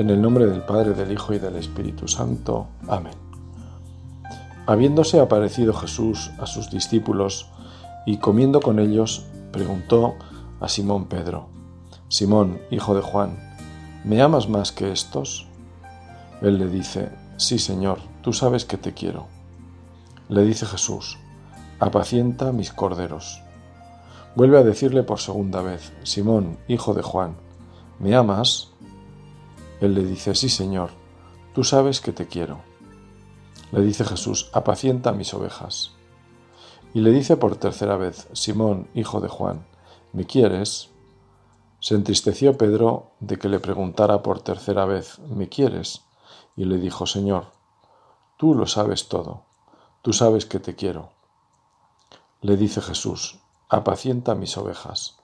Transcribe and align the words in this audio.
En 0.00 0.08
el 0.08 0.22
nombre 0.22 0.46
del 0.46 0.62
Padre, 0.62 0.94
del 0.94 1.12
Hijo 1.12 1.34
y 1.34 1.38
del 1.38 1.56
Espíritu 1.56 2.08
Santo. 2.08 2.68
Amén. 2.88 3.12
Habiéndose 4.64 5.20
aparecido 5.20 5.74
Jesús 5.74 6.30
a 6.38 6.46
sus 6.46 6.70
discípulos 6.70 7.50
y 8.06 8.16
comiendo 8.16 8.62
con 8.62 8.78
ellos, 8.78 9.26
preguntó 9.52 10.14
a 10.58 10.68
Simón 10.68 11.04
Pedro, 11.04 11.48
Simón, 12.08 12.62
hijo 12.70 12.94
de 12.94 13.02
Juan, 13.02 13.36
¿me 14.02 14.22
amas 14.22 14.48
más 14.48 14.72
que 14.72 14.90
estos? 14.90 15.46
Él 16.40 16.56
le 16.56 16.68
dice, 16.68 17.10
Sí, 17.36 17.58
Señor, 17.58 17.98
tú 18.22 18.32
sabes 18.32 18.64
que 18.64 18.78
te 18.78 18.94
quiero. 18.94 19.26
Le 20.30 20.44
dice 20.44 20.64
Jesús, 20.64 21.18
apacienta 21.78 22.52
mis 22.52 22.72
corderos. 22.72 23.42
Vuelve 24.34 24.56
a 24.56 24.62
decirle 24.62 25.02
por 25.02 25.20
segunda 25.20 25.60
vez, 25.60 25.92
Simón, 26.04 26.56
hijo 26.68 26.94
de 26.94 27.02
Juan, 27.02 27.36
¿me 27.98 28.16
amas? 28.16 28.69
Él 29.80 29.94
le 29.94 30.04
dice, 30.04 30.34
sí, 30.34 30.48
Señor, 30.48 30.90
tú 31.54 31.64
sabes 31.64 32.00
que 32.00 32.12
te 32.12 32.26
quiero. 32.26 32.60
Le 33.72 33.80
dice 33.80 34.04
Jesús, 34.04 34.50
apacienta 34.52 35.12
mis 35.12 35.32
ovejas. 35.32 35.92
Y 36.92 37.00
le 37.00 37.10
dice 37.10 37.36
por 37.36 37.56
tercera 37.56 37.96
vez, 37.96 38.28
Simón, 38.32 38.88
hijo 38.94 39.20
de 39.20 39.28
Juan, 39.28 39.64
¿me 40.12 40.26
quieres? 40.26 40.90
Se 41.78 41.94
entristeció 41.94 42.58
Pedro 42.58 43.12
de 43.20 43.38
que 43.38 43.48
le 43.48 43.60
preguntara 43.60 44.22
por 44.22 44.42
tercera 44.42 44.84
vez, 44.84 45.18
¿me 45.20 45.48
quieres? 45.48 46.02
Y 46.56 46.64
le 46.64 46.78
dijo, 46.78 47.06
Señor, 47.06 47.46
tú 48.36 48.54
lo 48.54 48.66
sabes 48.66 49.08
todo, 49.08 49.44
tú 50.02 50.12
sabes 50.12 50.44
que 50.44 50.58
te 50.58 50.74
quiero. 50.74 51.10
Le 52.42 52.56
dice 52.56 52.82
Jesús, 52.82 53.38
apacienta 53.68 54.34
mis 54.34 54.58
ovejas. 54.58 55.16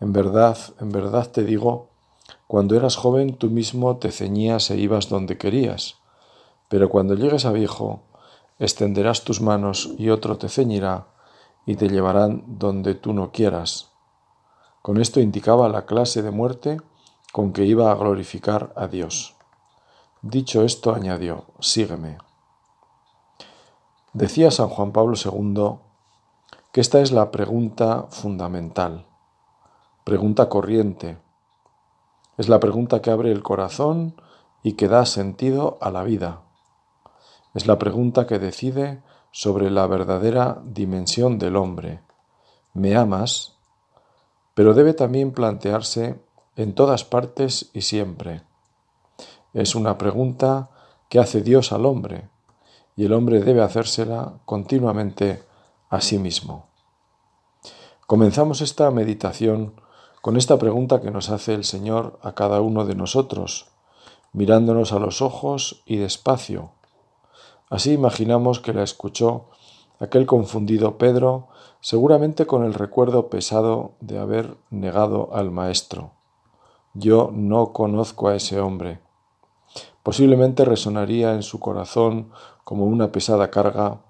En 0.00 0.12
verdad, 0.12 0.56
en 0.80 0.90
verdad 0.92 1.30
te 1.30 1.44
digo, 1.44 1.91
cuando 2.52 2.76
eras 2.76 2.96
joven 2.96 3.38
tú 3.38 3.48
mismo 3.48 3.96
te 3.96 4.12
ceñías 4.12 4.70
e 4.70 4.76
ibas 4.76 5.08
donde 5.08 5.38
querías, 5.38 5.96
pero 6.68 6.90
cuando 6.90 7.14
llegues 7.14 7.46
a 7.46 7.50
viejo, 7.50 8.02
extenderás 8.58 9.24
tus 9.24 9.40
manos 9.40 9.94
y 9.96 10.10
otro 10.10 10.36
te 10.36 10.50
ceñirá 10.50 11.06
y 11.64 11.76
te 11.76 11.88
llevarán 11.88 12.44
donde 12.46 12.94
tú 12.94 13.14
no 13.14 13.32
quieras. 13.32 13.92
Con 14.82 15.00
esto 15.00 15.18
indicaba 15.18 15.70
la 15.70 15.86
clase 15.86 16.20
de 16.20 16.30
muerte 16.30 16.76
con 17.32 17.54
que 17.54 17.64
iba 17.64 17.90
a 17.90 17.94
glorificar 17.94 18.74
a 18.76 18.86
Dios. 18.86 19.34
Dicho 20.20 20.62
esto, 20.62 20.94
añadió, 20.94 21.46
sígueme. 21.58 22.18
Decía 24.12 24.50
San 24.50 24.68
Juan 24.68 24.92
Pablo 24.92 25.14
II 25.16 25.78
que 26.70 26.82
esta 26.82 27.00
es 27.00 27.12
la 27.12 27.30
pregunta 27.30 28.08
fundamental, 28.10 29.06
pregunta 30.04 30.50
corriente, 30.50 31.16
es 32.42 32.48
la 32.48 32.58
pregunta 32.58 33.00
que 33.02 33.12
abre 33.12 33.30
el 33.30 33.44
corazón 33.44 34.20
y 34.64 34.72
que 34.72 34.88
da 34.88 35.06
sentido 35.06 35.78
a 35.80 35.92
la 35.92 36.02
vida. 36.02 36.42
Es 37.54 37.68
la 37.68 37.78
pregunta 37.78 38.26
que 38.26 38.40
decide 38.40 39.00
sobre 39.30 39.70
la 39.70 39.86
verdadera 39.86 40.60
dimensión 40.64 41.38
del 41.38 41.54
hombre. 41.54 42.00
¿Me 42.74 42.96
amas? 42.96 43.58
Pero 44.54 44.74
debe 44.74 44.92
también 44.92 45.30
plantearse 45.30 46.20
en 46.56 46.74
todas 46.74 47.04
partes 47.04 47.70
y 47.74 47.82
siempre. 47.82 48.42
Es 49.54 49.76
una 49.76 49.96
pregunta 49.96 50.68
que 51.08 51.20
hace 51.20 51.42
Dios 51.42 51.70
al 51.70 51.86
hombre 51.86 52.28
y 52.96 53.04
el 53.04 53.12
hombre 53.12 53.38
debe 53.38 53.62
hacérsela 53.62 54.40
continuamente 54.46 55.44
a 55.90 56.00
sí 56.00 56.18
mismo. 56.18 56.66
Comenzamos 58.08 58.62
esta 58.62 58.90
meditación 58.90 59.80
con 60.22 60.36
esta 60.36 60.56
pregunta 60.56 61.00
que 61.00 61.10
nos 61.10 61.30
hace 61.30 61.52
el 61.52 61.64
Señor 61.64 62.20
a 62.22 62.32
cada 62.32 62.60
uno 62.60 62.84
de 62.86 62.94
nosotros, 62.94 63.66
mirándonos 64.32 64.92
a 64.92 65.00
los 65.00 65.20
ojos 65.20 65.82
y 65.84 65.96
despacio. 65.96 66.70
Así 67.70 67.92
imaginamos 67.92 68.60
que 68.60 68.72
la 68.72 68.84
escuchó 68.84 69.46
aquel 69.98 70.26
confundido 70.26 70.96
Pedro, 70.96 71.48
seguramente 71.80 72.46
con 72.46 72.64
el 72.64 72.72
recuerdo 72.72 73.30
pesado 73.30 73.94
de 74.00 74.20
haber 74.20 74.56
negado 74.70 75.30
al 75.32 75.50
Maestro. 75.50 76.12
Yo 76.94 77.30
no 77.32 77.72
conozco 77.72 78.28
a 78.28 78.36
ese 78.36 78.60
hombre. 78.60 79.00
Posiblemente 80.04 80.64
resonaría 80.64 81.34
en 81.34 81.42
su 81.42 81.58
corazón 81.58 82.30
como 82.62 82.86
una 82.86 83.10
pesada 83.10 83.50
carga 83.50 84.02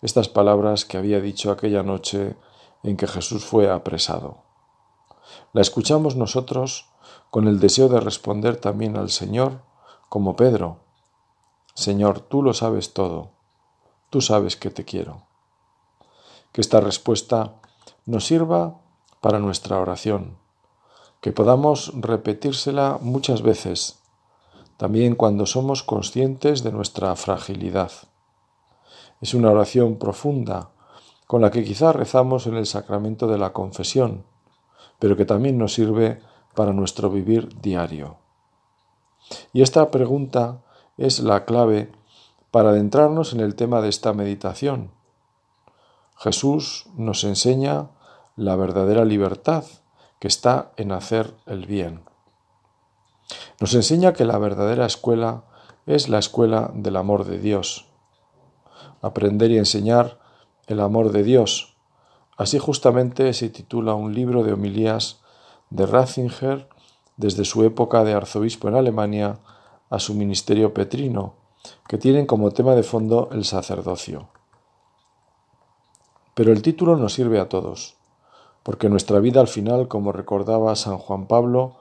estas 0.00 0.28
palabras 0.28 0.84
que 0.84 0.98
había 0.98 1.20
dicho 1.20 1.52
aquella 1.52 1.84
noche 1.84 2.34
en 2.82 2.96
que 2.96 3.06
Jesús 3.06 3.44
fue 3.44 3.70
apresado. 3.70 4.51
La 5.52 5.62
escuchamos 5.62 6.16
nosotros 6.16 6.88
con 7.30 7.48
el 7.48 7.60
deseo 7.60 7.88
de 7.88 8.00
responder 8.00 8.56
también 8.56 8.96
al 8.96 9.10
Señor 9.10 9.62
como 10.08 10.36
Pedro. 10.36 10.80
Señor, 11.74 12.20
tú 12.20 12.42
lo 12.42 12.52
sabes 12.52 12.92
todo, 12.92 13.30
tú 14.10 14.20
sabes 14.20 14.56
que 14.56 14.70
te 14.70 14.84
quiero. 14.84 15.22
Que 16.52 16.60
esta 16.60 16.80
respuesta 16.80 17.54
nos 18.04 18.26
sirva 18.26 18.80
para 19.20 19.38
nuestra 19.38 19.78
oración, 19.78 20.36
que 21.20 21.32
podamos 21.32 21.92
repetírsela 21.94 22.98
muchas 23.00 23.42
veces, 23.42 24.00
también 24.76 25.14
cuando 25.14 25.46
somos 25.46 25.82
conscientes 25.82 26.62
de 26.62 26.72
nuestra 26.72 27.14
fragilidad. 27.16 27.92
Es 29.20 29.32
una 29.32 29.50
oración 29.50 29.96
profunda, 29.96 30.70
con 31.26 31.40
la 31.40 31.50
que 31.50 31.64
quizá 31.64 31.92
rezamos 31.92 32.46
en 32.46 32.56
el 32.56 32.66
sacramento 32.66 33.28
de 33.28 33.38
la 33.38 33.52
confesión, 33.52 34.26
pero 35.02 35.16
que 35.16 35.24
también 35.24 35.58
nos 35.58 35.74
sirve 35.74 36.22
para 36.54 36.72
nuestro 36.72 37.10
vivir 37.10 37.60
diario. 37.60 38.18
Y 39.52 39.62
esta 39.62 39.90
pregunta 39.90 40.62
es 40.96 41.18
la 41.18 41.44
clave 41.44 41.90
para 42.52 42.68
adentrarnos 42.68 43.32
en 43.32 43.40
el 43.40 43.56
tema 43.56 43.80
de 43.80 43.88
esta 43.88 44.12
meditación. 44.12 44.92
Jesús 46.16 46.86
nos 46.94 47.24
enseña 47.24 47.88
la 48.36 48.54
verdadera 48.54 49.04
libertad 49.04 49.64
que 50.20 50.28
está 50.28 50.70
en 50.76 50.92
hacer 50.92 51.34
el 51.46 51.66
bien. 51.66 52.04
Nos 53.58 53.74
enseña 53.74 54.12
que 54.12 54.24
la 54.24 54.38
verdadera 54.38 54.86
escuela 54.86 55.42
es 55.84 56.08
la 56.08 56.20
escuela 56.20 56.70
del 56.74 56.94
amor 56.94 57.24
de 57.24 57.40
Dios. 57.40 57.88
Aprender 59.00 59.50
y 59.50 59.58
enseñar 59.58 60.20
el 60.68 60.78
amor 60.78 61.10
de 61.10 61.24
Dios 61.24 61.71
Así 62.42 62.58
justamente 62.58 63.32
se 63.34 63.50
titula 63.50 63.94
un 63.94 64.16
libro 64.16 64.42
de 64.42 64.52
homilías 64.52 65.20
de 65.70 65.86
Ratzinger 65.86 66.68
desde 67.16 67.44
su 67.44 67.62
época 67.62 68.02
de 68.02 68.14
arzobispo 68.14 68.66
en 68.66 68.74
Alemania 68.74 69.38
a 69.90 70.00
su 70.00 70.14
ministerio 70.14 70.74
petrino, 70.74 71.34
que 71.86 71.98
tienen 71.98 72.26
como 72.26 72.50
tema 72.50 72.74
de 72.74 72.82
fondo 72.82 73.28
el 73.30 73.44
sacerdocio. 73.44 74.26
Pero 76.34 76.50
el 76.50 76.62
título 76.62 76.96
nos 76.96 77.12
sirve 77.12 77.38
a 77.38 77.48
todos, 77.48 77.94
porque 78.64 78.88
nuestra 78.88 79.20
vida 79.20 79.40
al 79.40 79.46
final, 79.46 79.86
como 79.86 80.10
recordaba 80.10 80.74
San 80.74 80.98
Juan 80.98 81.28
Pablo, 81.28 81.76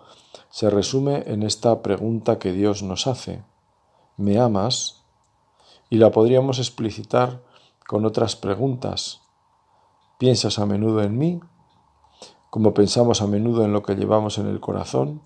se 0.51 0.69
resume 0.69 1.23
en 1.25 1.41
esta 1.41 1.81
pregunta 1.81 2.37
que 2.37 2.51
Dios 2.51 2.83
nos 2.83 3.07
hace. 3.07 3.43
¿Me 4.15 4.39
amas? 4.39 5.01
Y 5.89 5.97
la 5.97 6.11
podríamos 6.11 6.59
explicitar 6.59 7.41
con 7.87 8.05
otras 8.05 8.35
preguntas. 8.35 9.21
¿Piensas 10.21 10.59
a 10.59 10.67
menudo 10.67 11.01
en 11.01 11.17
mí? 11.17 11.41
como 12.51 12.75
pensamos 12.75 13.23
a 13.23 13.25
menudo 13.25 13.65
en 13.65 13.73
lo 13.73 13.81
que 13.81 13.95
llevamos 13.95 14.37
en 14.37 14.45
el 14.45 14.59
corazón? 14.59 15.23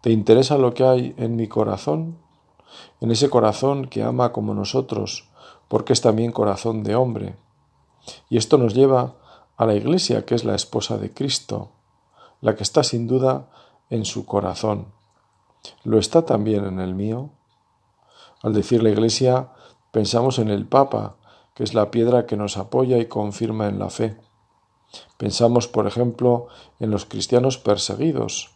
¿Te 0.00 0.12
interesa 0.12 0.56
lo 0.56 0.72
que 0.72 0.84
hay 0.84 1.14
en 1.18 1.36
mi 1.36 1.46
corazón? 1.46 2.16
En 3.02 3.10
ese 3.10 3.28
corazón 3.28 3.86
que 3.86 4.02
ama 4.02 4.32
como 4.32 4.54
nosotros, 4.54 5.28
porque 5.68 5.92
es 5.92 6.00
también 6.00 6.32
corazón 6.32 6.84
de 6.84 6.94
hombre. 6.94 7.36
Y 8.30 8.38
esto 8.38 8.56
nos 8.56 8.72
lleva 8.72 9.16
a 9.58 9.66
la 9.66 9.74
Iglesia, 9.74 10.24
que 10.24 10.34
es 10.34 10.46
la 10.46 10.54
esposa 10.54 10.96
de 10.96 11.12
Cristo, 11.12 11.72
la 12.40 12.56
que 12.56 12.62
está 12.62 12.82
sin 12.84 13.08
duda 13.08 13.50
en 13.90 14.06
su 14.06 14.24
corazón. 14.24 14.86
¿Lo 15.84 15.98
está 15.98 16.24
también 16.24 16.64
en 16.64 16.80
el 16.80 16.94
mío? 16.94 17.28
Al 18.42 18.54
decir 18.54 18.82
la 18.82 18.88
Iglesia, 18.88 19.50
pensamos 19.90 20.38
en 20.38 20.48
el 20.48 20.66
Papa, 20.66 21.17
que 21.58 21.64
es 21.64 21.74
la 21.74 21.90
piedra 21.90 22.24
que 22.24 22.36
nos 22.36 22.56
apoya 22.56 22.98
y 22.98 23.06
confirma 23.06 23.66
en 23.66 23.80
la 23.80 23.90
fe. 23.90 24.16
Pensamos, 25.16 25.66
por 25.66 25.88
ejemplo, 25.88 26.46
en 26.78 26.92
los 26.92 27.04
cristianos 27.04 27.58
perseguidos, 27.58 28.52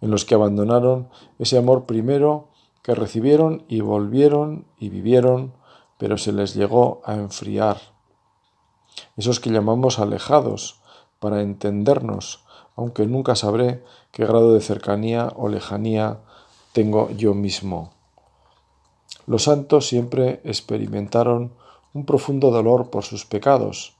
en 0.00 0.10
los 0.10 0.24
que 0.24 0.34
abandonaron 0.34 1.10
ese 1.38 1.58
amor 1.58 1.84
primero 1.84 2.48
que 2.82 2.94
recibieron 2.94 3.66
y 3.68 3.82
volvieron 3.82 4.64
y 4.78 4.88
vivieron, 4.88 5.52
pero 5.98 6.16
se 6.16 6.32
les 6.32 6.54
llegó 6.54 7.02
a 7.04 7.16
enfriar. 7.16 7.76
Esos 9.18 9.38
que 9.38 9.50
llamamos 9.50 9.98
alejados, 9.98 10.80
para 11.18 11.42
entendernos, 11.42 12.46
aunque 12.76 13.04
nunca 13.04 13.36
sabré 13.36 13.84
qué 14.10 14.24
grado 14.24 14.54
de 14.54 14.62
cercanía 14.62 15.30
o 15.36 15.50
lejanía 15.50 16.20
tengo 16.72 17.10
yo 17.10 17.34
mismo. 17.34 17.92
Los 19.26 19.42
santos 19.42 19.86
siempre 19.86 20.40
experimentaron 20.44 21.60
un 21.94 22.04
profundo 22.04 22.50
dolor 22.50 22.90
por 22.90 23.04
sus 23.04 23.26
pecados 23.26 23.96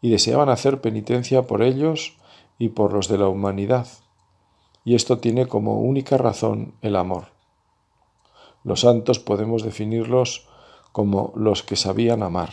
y 0.00 0.10
deseaban 0.10 0.48
hacer 0.48 0.80
penitencia 0.80 1.46
por 1.46 1.62
ellos 1.62 2.16
y 2.58 2.68
por 2.68 2.92
los 2.92 3.08
de 3.08 3.18
la 3.18 3.28
humanidad. 3.28 3.86
Y 4.84 4.94
esto 4.94 5.18
tiene 5.18 5.46
como 5.46 5.80
única 5.80 6.16
razón 6.16 6.74
el 6.80 6.96
amor. 6.96 7.28
Los 8.62 8.80
santos 8.80 9.18
podemos 9.18 9.62
definirlos 9.62 10.48
como 10.92 11.32
los 11.36 11.62
que 11.62 11.76
sabían 11.76 12.22
amar. 12.22 12.50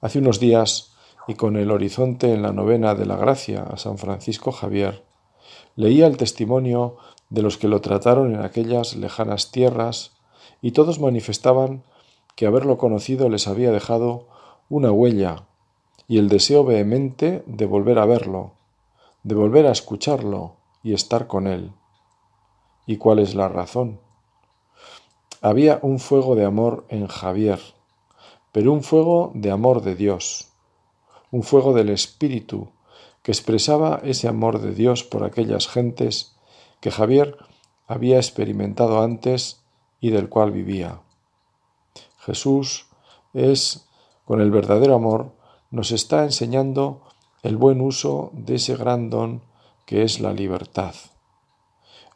Hace 0.00 0.20
unos 0.20 0.40
días, 0.40 0.94
y 1.26 1.34
con 1.34 1.56
el 1.56 1.70
horizonte 1.70 2.32
en 2.32 2.42
la 2.42 2.52
novena 2.52 2.94
de 2.94 3.04
la 3.04 3.16
gracia 3.16 3.62
a 3.62 3.76
San 3.76 3.98
Francisco 3.98 4.52
Javier, 4.52 5.04
leía 5.76 6.06
el 6.06 6.16
testimonio 6.16 6.96
de 7.28 7.42
los 7.42 7.58
que 7.58 7.68
lo 7.68 7.80
trataron 7.80 8.34
en 8.34 8.40
aquellas 8.40 8.96
lejanas 8.96 9.50
tierras, 9.50 10.12
y 10.62 10.72
todos 10.72 10.98
manifestaban 10.98 11.84
que 12.38 12.46
haberlo 12.46 12.78
conocido 12.78 13.28
les 13.28 13.48
había 13.48 13.72
dejado 13.72 14.28
una 14.68 14.92
huella 14.92 15.48
y 16.06 16.18
el 16.18 16.28
deseo 16.28 16.62
vehemente 16.62 17.42
de 17.46 17.66
volver 17.66 17.98
a 17.98 18.06
verlo, 18.06 18.52
de 19.24 19.34
volver 19.34 19.66
a 19.66 19.72
escucharlo 19.72 20.52
y 20.84 20.92
estar 20.92 21.26
con 21.26 21.48
él. 21.48 21.72
¿Y 22.86 22.96
cuál 22.96 23.18
es 23.18 23.34
la 23.34 23.48
razón? 23.48 23.98
Había 25.42 25.80
un 25.82 25.98
fuego 25.98 26.36
de 26.36 26.44
amor 26.44 26.84
en 26.90 27.08
Javier, 27.08 27.58
pero 28.52 28.72
un 28.72 28.84
fuego 28.84 29.32
de 29.34 29.50
amor 29.50 29.82
de 29.82 29.96
Dios, 29.96 30.52
un 31.32 31.42
fuego 31.42 31.74
del 31.74 31.88
Espíritu 31.88 32.68
que 33.24 33.32
expresaba 33.32 34.00
ese 34.04 34.28
amor 34.28 34.60
de 34.60 34.74
Dios 34.74 35.02
por 35.02 35.24
aquellas 35.24 35.66
gentes 35.66 36.36
que 36.78 36.92
Javier 36.92 37.36
había 37.88 38.18
experimentado 38.18 39.02
antes 39.02 39.60
y 40.00 40.10
del 40.10 40.28
cual 40.28 40.52
vivía. 40.52 41.00
Jesús 42.28 42.88
es, 43.32 43.88
con 44.26 44.42
el 44.42 44.50
verdadero 44.50 44.94
amor, 44.94 45.32
nos 45.70 45.92
está 45.92 46.24
enseñando 46.24 47.00
el 47.42 47.56
buen 47.56 47.80
uso 47.80 48.30
de 48.34 48.56
ese 48.56 48.76
gran 48.76 49.08
don 49.08 49.40
que 49.86 50.02
es 50.02 50.20
la 50.20 50.34
libertad. 50.34 50.94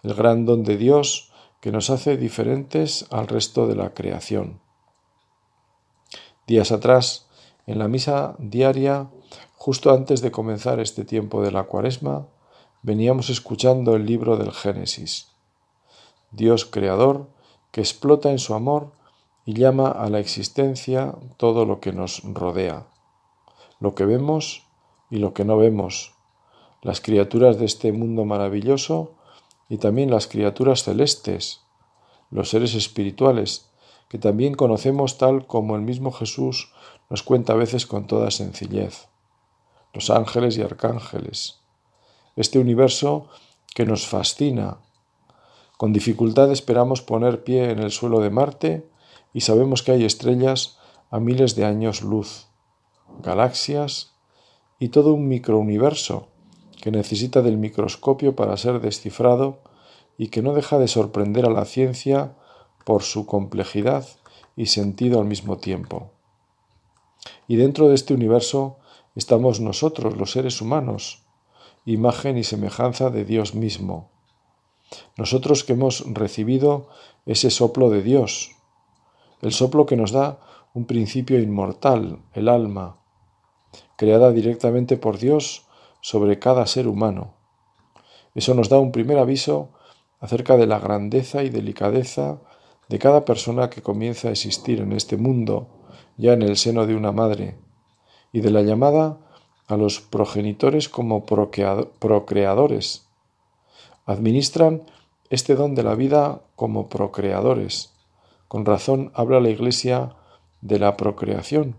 El 0.02 0.12
gran 0.12 0.44
don 0.44 0.64
de 0.64 0.76
Dios 0.76 1.32
que 1.62 1.72
nos 1.72 1.88
hace 1.88 2.18
diferentes 2.18 3.06
al 3.10 3.26
resto 3.26 3.66
de 3.66 3.74
la 3.74 3.94
creación. 3.94 4.60
Días 6.46 6.72
atrás, 6.72 7.28
en 7.66 7.78
la 7.78 7.88
misa 7.88 8.34
diaria, 8.38 9.08
justo 9.56 9.92
antes 9.92 10.20
de 10.20 10.30
comenzar 10.30 10.78
este 10.78 11.06
tiempo 11.06 11.40
de 11.40 11.52
la 11.52 11.64
cuaresma, 11.64 12.26
veníamos 12.82 13.30
escuchando 13.30 13.96
el 13.96 14.04
libro 14.04 14.36
del 14.36 14.52
Génesis. 14.52 15.28
Dios 16.32 16.66
creador 16.66 17.30
que 17.70 17.80
explota 17.80 18.30
en 18.30 18.38
su 18.38 18.52
amor 18.52 18.92
y 19.44 19.54
llama 19.54 19.90
a 19.90 20.08
la 20.08 20.20
existencia 20.20 21.14
todo 21.36 21.64
lo 21.64 21.80
que 21.80 21.92
nos 21.92 22.22
rodea, 22.24 22.86
lo 23.80 23.94
que 23.94 24.04
vemos 24.04 24.66
y 25.10 25.16
lo 25.16 25.34
que 25.34 25.44
no 25.44 25.56
vemos, 25.56 26.14
las 26.82 27.00
criaturas 27.00 27.58
de 27.58 27.64
este 27.64 27.92
mundo 27.92 28.24
maravilloso 28.24 29.14
y 29.68 29.78
también 29.78 30.10
las 30.10 30.26
criaturas 30.26 30.84
celestes, 30.84 31.60
los 32.30 32.50
seres 32.50 32.74
espirituales, 32.74 33.70
que 34.08 34.18
también 34.18 34.54
conocemos 34.54 35.18
tal 35.18 35.46
como 35.46 35.74
el 35.74 35.82
mismo 35.82 36.12
Jesús 36.12 36.72
nos 37.08 37.22
cuenta 37.22 37.54
a 37.54 37.56
veces 37.56 37.86
con 37.86 38.06
toda 38.06 38.30
sencillez, 38.30 39.08
los 39.92 40.10
ángeles 40.10 40.56
y 40.56 40.62
arcángeles, 40.62 41.60
este 42.36 42.58
universo 42.58 43.28
que 43.74 43.86
nos 43.86 44.06
fascina. 44.06 44.78
Con 45.76 45.92
dificultad 45.92 46.50
esperamos 46.52 47.02
poner 47.02 47.44
pie 47.44 47.70
en 47.70 47.78
el 47.78 47.90
suelo 47.90 48.20
de 48.20 48.30
Marte 48.30 48.91
y 49.32 49.40
sabemos 49.40 49.82
que 49.82 49.93
hay 49.93 50.05
estrellas 50.05 50.79
a 51.11 51.20
miles 51.20 51.56
de 51.56 51.64
años 51.64 52.02
luz, 52.02 52.46
galaxias 53.23 54.14
y 54.79 54.88
todo 54.88 55.14
un 55.14 55.29
microuniverso 55.29 56.29
que 56.81 56.90
necesita 56.90 57.43
del 57.43 57.58
microscopio 57.58 58.34
para 58.34 58.56
ser 58.56 58.81
descifrado 58.81 59.61
y 60.19 60.29
que 60.29 60.43
no 60.43 60.55
deja 60.55 60.79
de 60.79 60.88
sorprender 60.88 61.46
a 61.46 61.50
la 61.50 61.64
ciencia 61.64 62.34
por 62.84 63.02
su 63.02 63.26
complejidad 63.26 64.06
y 64.56 64.67
sentido 64.67 65.20
al 65.20 65.26
mismo 65.26 65.58
tiempo. 65.58 66.11
Y 67.46 67.56
dentro 67.56 67.88
de 67.88 67.94
este 67.94 68.14
universo 68.14 68.79
estamos 69.14 69.61
nosotros, 69.61 70.17
los 70.17 70.32
seres 70.32 70.61
humanos, 70.61 71.23
imagen 71.84 72.38
y 72.38 72.44
semejanza 72.44 73.11
de 73.11 73.25
Dios 73.25 73.55
mismo. 73.55 74.11
Nosotros 75.17 75.64
que 75.64 75.73
hemos 75.73 76.05
recibido 76.12 76.88
ese 77.26 77.50
soplo 77.50 77.90
de 77.90 78.02
Dios, 78.02 78.52
el 79.42 79.52
soplo 79.52 79.84
que 79.86 79.96
nos 79.96 80.12
da 80.12 80.38
un 80.72 80.86
principio 80.86 81.38
inmortal, 81.38 82.20
el 82.32 82.48
alma, 82.48 82.96
creada 83.96 84.32
directamente 84.32 84.96
por 84.96 85.18
Dios 85.18 85.66
sobre 86.00 86.38
cada 86.38 86.66
ser 86.66 86.88
humano. 86.88 87.34
Eso 88.34 88.54
nos 88.54 88.68
da 88.68 88.78
un 88.78 88.92
primer 88.92 89.18
aviso 89.18 89.70
acerca 90.20 90.56
de 90.56 90.66
la 90.66 90.78
grandeza 90.78 91.42
y 91.42 91.50
delicadeza 91.50 92.38
de 92.88 92.98
cada 92.98 93.24
persona 93.24 93.68
que 93.70 93.82
comienza 93.82 94.28
a 94.28 94.30
existir 94.30 94.80
en 94.80 94.92
este 94.92 95.16
mundo, 95.16 95.68
ya 96.16 96.32
en 96.32 96.42
el 96.42 96.56
seno 96.56 96.86
de 96.86 96.94
una 96.94 97.12
madre, 97.12 97.58
y 98.32 98.40
de 98.40 98.50
la 98.50 98.62
llamada 98.62 99.18
a 99.66 99.76
los 99.76 100.00
progenitores 100.00 100.88
como 100.88 101.24
procreadores. 101.24 103.06
Administran 104.06 104.82
este 105.30 105.54
don 105.54 105.74
de 105.74 105.82
la 105.82 105.94
vida 105.94 106.42
como 106.56 106.88
procreadores. 106.88 107.92
Con 108.52 108.66
razón 108.66 109.12
habla 109.14 109.40
la 109.40 109.49
Iglesia 109.49 110.14
de 110.60 110.78
la 110.78 110.99
procreación, 110.99 111.76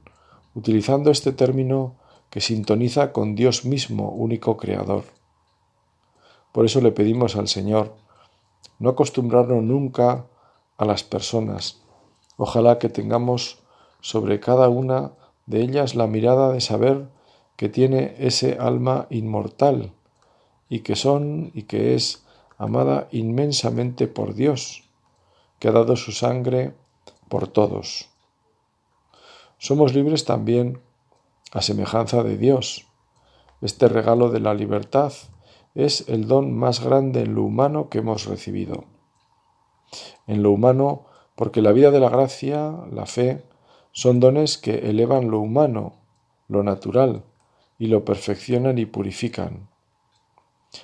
utilizando 0.56 1.12
este 1.12 1.32
término 1.32 1.98
que 2.32 2.42
sintoniza 2.42 3.12
con 3.12 3.36
Dios 3.36 3.64
mismo, 3.64 4.10
único 4.10 4.58
creador. 4.58 5.04
Por 6.52 6.66
eso 6.66 6.82
le 6.82 6.92
pedimos 6.92 7.36
al 7.36 7.48
Señor 7.48 7.94
no 8.80 8.90
acostumbrarnos 8.90 9.62
nunca 9.62 10.26
a 10.76 10.86
las 10.86 11.04
personas. 11.04 11.80
Ojalá 12.38 12.80
que 12.80 12.90
tengamos 12.90 13.60
sobre 14.02 14.40
cada 14.40 14.68
una 14.68 15.12
de 15.46 15.62
ellas 15.62 15.94
la 15.94 16.08
mirada 16.08 16.54
de 16.54 16.60
saber 16.60 17.08
que 17.56 17.70
tiene 17.70 18.16
ese 18.18 18.58
alma 18.60 19.06
inmortal 19.12 19.92
y 20.70 20.80
que 20.80 20.96
son 20.96 21.52
y 21.54 21.66
que 21.70 21.94
es 21.94 22.26
amada 22.58 23.10
inmensamente 23.12 24.08
por 24.08 24.34
Dios, 24.34 24.84
que 25.64 25.70
ha 25.70 25.72
dado 25.72 25.96
su 25.96 26.12
sangre 26.12 26.74
por 27.30 27.48
todos. 27.48 28.10
Somos 29.58 29.94
libres 29.94 30.26
también 30.26 30.82
a 31.54 31.62
semejanza 31.62 32.22
de 32.22 32.38
Dios. 32.38 32.90
Este 33.62 33.88
regalo 33.88 34.30
de 34.30 34.42
la 34.42 34.56
libertad 34.56 35.14
es 35.74 36.10
el 36.10 36.28
don 36.28 36.52
más 36.52 36.84
grande 36.84 37.22
en 37.22 37.34
lo 37.34 37.44
humano 37.44 37.88
que 37.88 38.00
hemos 38.00 38.26
recibido. 38.26 38.84
En 40.28 40.44
lo 40.44 40.52
humano, 40.52 41.06
porque 41.34 41.62
la 41.62 41.72
vida 41.72 41.92
de 41.92 42.02
la 42.02 42.10
gracia, 42.10 42.76
la 42.92 43.06
fe, 43.06 43.46
son 43.94 44.20
dones 44.20 44.58
que 44.58 44.90
elevan 44.90 45.32
lo 45.32 45.40
humano, 45.40 45.94
lo 46.50 46.64
natural, 46.64 47.24
y 47.80 47.88
lo 47.88 48.04
perfeccionan 48.04 48.80
y 48.80 48.86
purifican. 48.86 49.70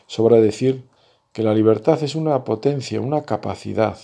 Sobra 0.08 0.38
decir 0.38 0.88
que 1.34 1.44
la 1.44 1.54
libertad 1.54 2.01
es 2.01 2.15
una 2.15 2.46
potencia, 2.46 3.01
una 3.01 3.24
capacidad. 3.24 3.98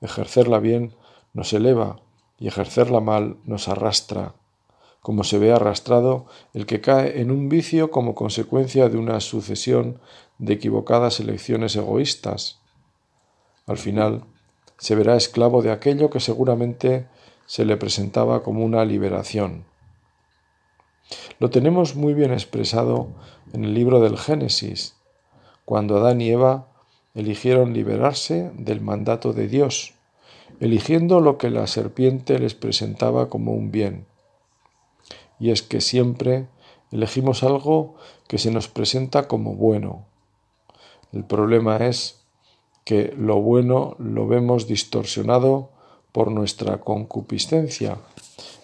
Ejercerla 0.00 0.58
bien 0.58 0.94
nos 1.32 1.52
eleva 1.52 2.00
y 2.38 2.48
ejercerla 2.48 3.00
mal 3.00 3.38
nos 3.44 3.68
arrastra 3.68 4.34
como 5.06 5.22
se 5.22 5.38
ve 5.38 5.52
arrastrado 5.52 6.26
el 6.52 6.66
que 6.66 6.80
cae 6.80 7.20
en 7.20 7.30
un 7.30 7.48
vicio 7.48 7.92
como 7.92 8.16
consecuencia 8.16 8.88
de 8.88 8.98
una 8.98 9.20
sucesión 9.20 10.00
de 10.38 10.54
equivocadas 10.54 11.20
elecciones 11.20 11.76
egoístas. 11.76 12.58
Al 13.68 13.78
final, 13.78 14.24
se 14.78 14.96
verá 14.96 15.14
esclavo 15.14 15.62
de 15.62 15.70
aquello 15.70 16.10
que 16.10 16.18
seguramente 16.18 17.06
se 17.46 17.64
le 17.64 17.76
presentaba 17.76 18.42
como 18.42 18.64
una 18.64 18.84
liberación. 18.84 19.66
Lo 21.38 21.50
tenemos 21.50 21.94
muy 21.94 22.12
bien 22.12 22.32
expresado 22.32 23.06
en 23.52 23.62
el 23.62 23.74
libro 23.74 24.00
del 24.00 24.18
Génesis, 24.18 24.96
cuando 25.64 25.98
Adán 25.98 26.20
y 26.20 26.30
Eva 26.30 26.66
eligieron 27.16 27.72
liberarse 27.72 28.52
del 28.54 28.80
mandato 28.80 29.32
de 29.32 29.48
Dios, 29.48 29.94
eligiendo 30.60 31.20
lo 31.20 31.36
que 31.36 31.50
la 31.50 31.66
serpiente 31.66 32.38
les 32.38 32.54
presentaba 32.54 33.28
como 33.28 33.52
un 33.52 33.72
bien 33.72 34.06
y 35.38 35.50
es 35.50 35.62
que 35.62 35.80
siempre 35.80 36.48
elegimos 36.90 37.42
algo 37.42 37.94
que 38.28 38.38
se 38.38 38.50
nos 38.50 38.68
presenta 38.68 39.28
como 39.28 39.54
bueno. 39.54 40.06
El 41.12 41.24
problema 41.24 41.76
es 41.78 42.22
que 42.84 43.12
lo 43.16 43.40
bueno 43.40 43.96
lo 43.98 44.26
vemos 44.26 44.66
distorsionado 44.66 45.70
por 46.12 46.30
nuestra 46.30 46.78
concupiscencia, 46.78 47.98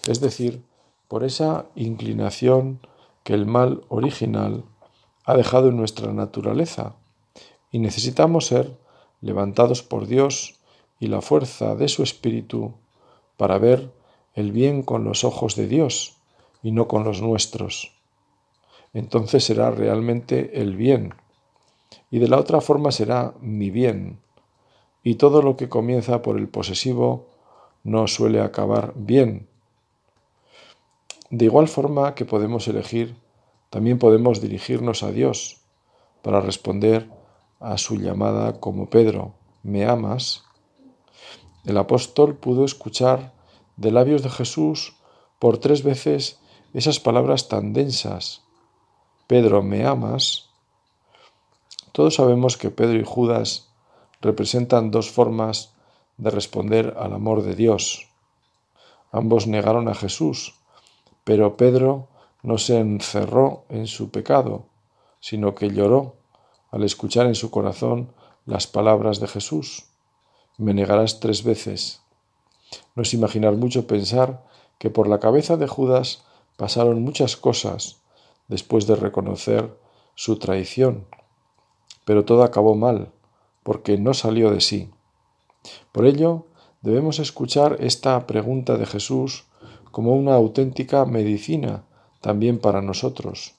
es 0.06 0.20
decir, 0.20 0.62
por 1.08 1.24
esa 1.24 1.66
inclinación 1.74 2.80
que 3.24 3.34
el 3.34 3.46
mal 3.46 3.82
original 3.88 4.64
ha 5.24 5.36
dejado 5.36 5.68
en 5.68 5.76
nuestra 5.76 6.12
naturaleza, 6.12 6.94
y 7.72 7.80
necesitamos 7.80 8.46
ser 8.46 8.78
levantados 9.20 9.82
por 9.82 10.06
Dios 10.06 10.60
y 11.00 11.08
la 11.08 11.22
fuerza 11.22 11.74
de 11.74 11.88
su 11.88 12.04
Espíritu 12.04 12.74
para 13.36 13.58
ver 13.58 13.90
el 14.34 14.52
bien 14.52 14.82
con 14.82 15.02
los 15.02 15.24
ojos 15.24 15.56
de 15.56 15.66
Dios 15.66 16.18
y 16.62 16.70
no 16.70 16.86
con 16.86 17.02
los 17.02 17.22
nuestros. 17.22 17.92
Entonces 18.92 19.42
será 19.44 19.70
realmente 19.70 20.60
el 20.60 20.76
bien. 20.76 21.14
Y 22.10 22.18
de 22.18 22.28
la 22.28 22.38
otra 22.38 22.60
forma 22.60 22.92
será 22.92 23.34
mi 23.40 23.70
bien. 23.70 24.20
y 25.04 25.16
todo 25.16 25.42
lo 25.42 25.56
que 25.56 25.68
comienza 25.68 26.22
por 26.22 26.38
el 26.38 26.46
posesivo 26.48 27.26
no 27.82 28.06
suele 28.06 28.40
acabar 28.40 28.92
bien. 28.94 29.48
De 31.30 31.46
igual 31.46 31.66
forma 31.66 32.14
que 32.14 32.24
podemos 32.24 32.68
elegir, 32.68 33.16
también 33.68 33.98
podemos 33.98 34.40
dirigirnos 34.40 35.02
a 35.02 35.10
Dios 35.10 35.62
para 36.22 36.40
responder 36.40 37.08
a 37.62 37.78
su 37.78 37.96
llamada 37.96 38.60
como 38.60 38.90
Pedro, 38.90 39.34
¿me 39.62 39.86
amas? 39.86 40.44
El 41.64 41.78
apóstol 41.78 42.36
pudo 42.36 42.64
escuchar 42.64 43.32
de 43.76 43.92
labios 43.92 44.22
de 44.22 44.30
Jesús 44.30 44.96
por 45.38 45.58
tres 45.58 45.82
veces 45.82 46.40
esas 46.74 46.98
palabras 46.98 47.48
tan 47.48 47.72
densas. 47.72 48.42
Pedro, 49.26 49.62
¿me 49.62 49.86
amas? 49.86 50.50
Todos 51.92 52.16
sabemos 52.16 52.56
que 52.56 52.70
Pedro 52.70 52.98
y 52.98 53.04
Judas 53.04 53.68
representan 54.20 54.90
dos 54.90 55.10
formas 55.10 55.74
de 56.16 56.30
responder 56.30 56.96
al 56.98 57.12
amor 57.12 57.42
de 57.42 57.54
Dios. 57.54 58.08
Ambos 59.12 59.46
negaron 59.46 59.88
a 59.88 59.94
Jesús, 59.94 60.54
pero 61.24 61.56
Pedro 61.56 62.08
no 62.42 62.58
se 62.58 62.78
encerró 62.78 63.64
en 63.68 63.86
su 63.86 64.10
pecado, 64.10 64.66
sino 65.20 65.54
que 65.54 65.70
lloró 65.70 66.16
al 66.72 66.82
escuchar 66.82 67.26
en 67.26 67.36
su 67.36 67.50
corazón 67.50 68.12
las 68.44 68.66
palabras 68.66 69.20
de 69.20 69.28
Jesús. 69.28 69.84
Me 70.58 70.74
negarás 70.74 71.20
tres 71.20 71.44
veces. 71.44 72.02
No 72.96 73.02
es 73.02 73.14
imaginar 73.14 73.54
mucho 73.54 73.86
pensar 73.86 74.44
que 74.78 74.90
por 74.90 75.06
la 75.06 75.20
cabeza 75.20 75.56
de 75.56 75.68
Judas 75.68 76.24
pasaron 76.56 77.02
muchas 77.02 77.36
cosas 77.36 78.00
después 78.48 78.86
de 78.86 78.96
reconocer 78.96 79.78
su 80.14 80.38
traición, 80.38 81.06
pero 82.04 82.24
todo 82.24 82.42
acabó 82.42 82.74
mal, 82.74 83.12
porque 83.62 83.98
no 83.98 84.14
salió 84.14 84.50
de 84.50 84.60
sí. 84.60 84.90
Por 85.92 86.06
ello, 86.06 86.46
debemos 86.80 87.18
escuchar 87.18 87.76
esta 87.80 88.26
pregunta 88.26 88.76
de 88.76 88.86
Jesús 88.86 89.44
como 89.90 90.14
una 90.14 90.34
auténtica 90.34 91.04
medicina 91.04 91.84
también 92.20 92.58
para 92.58 92.82
nosotros. 92.82 93.54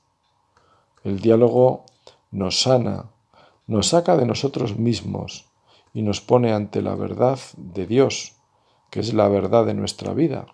El 1.04 1.20
diálogo 1.20 1.86
nos 2.34 2.62
sana, 2.62 3.12
nos 3.68 3.90
saca 3.90 4.18
de 4.18 4.26
nosotros 4.26 4.78
mismos 4.78 5.46
y 5.94 6.02
nos 6.02 6.20
pone 6.20 6.52
ante 6.52 6.82
la 6.82 6.96
verdad 6.96 7.40
de 7.58 7.86
Dios, 7.86 8.34
que 8.90 9.00
es 9.00 9.14
la 9.14 9.28
verdad 9.28 9.66
de 9.66 9.76
nuestra 9.76 10.14
vida, 10.14 10.48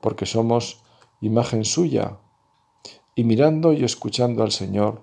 porque 0.00 0.26
somos 0.26 0.82
imagen 1.20 1.64
suya, 1.64 2.18
y 3.14 3.24
mirando 3.24 3.72
y 3.72 3.82
escuchando 3.82 4.42
al 4.42 4.52
Señor, 4.52 5.00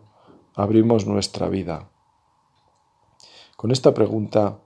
abrimos 0.53 1.07
nuestra 1.07 1.49
vida. 1.49 1.89
Con 3.57 3.71
esta 3.71 3.95
pregunta, 3.95 4.59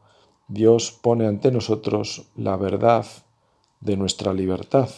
Dios 0.50 0.92
pone 0.92 1.28
ante 1.28 1.52
nosotros 1.52 2.30
la 2.36 2.58
verdad 2.58 3.06
de 3.80 3.96
nuestra 3.96 4.34
libertad. 4.34 4.90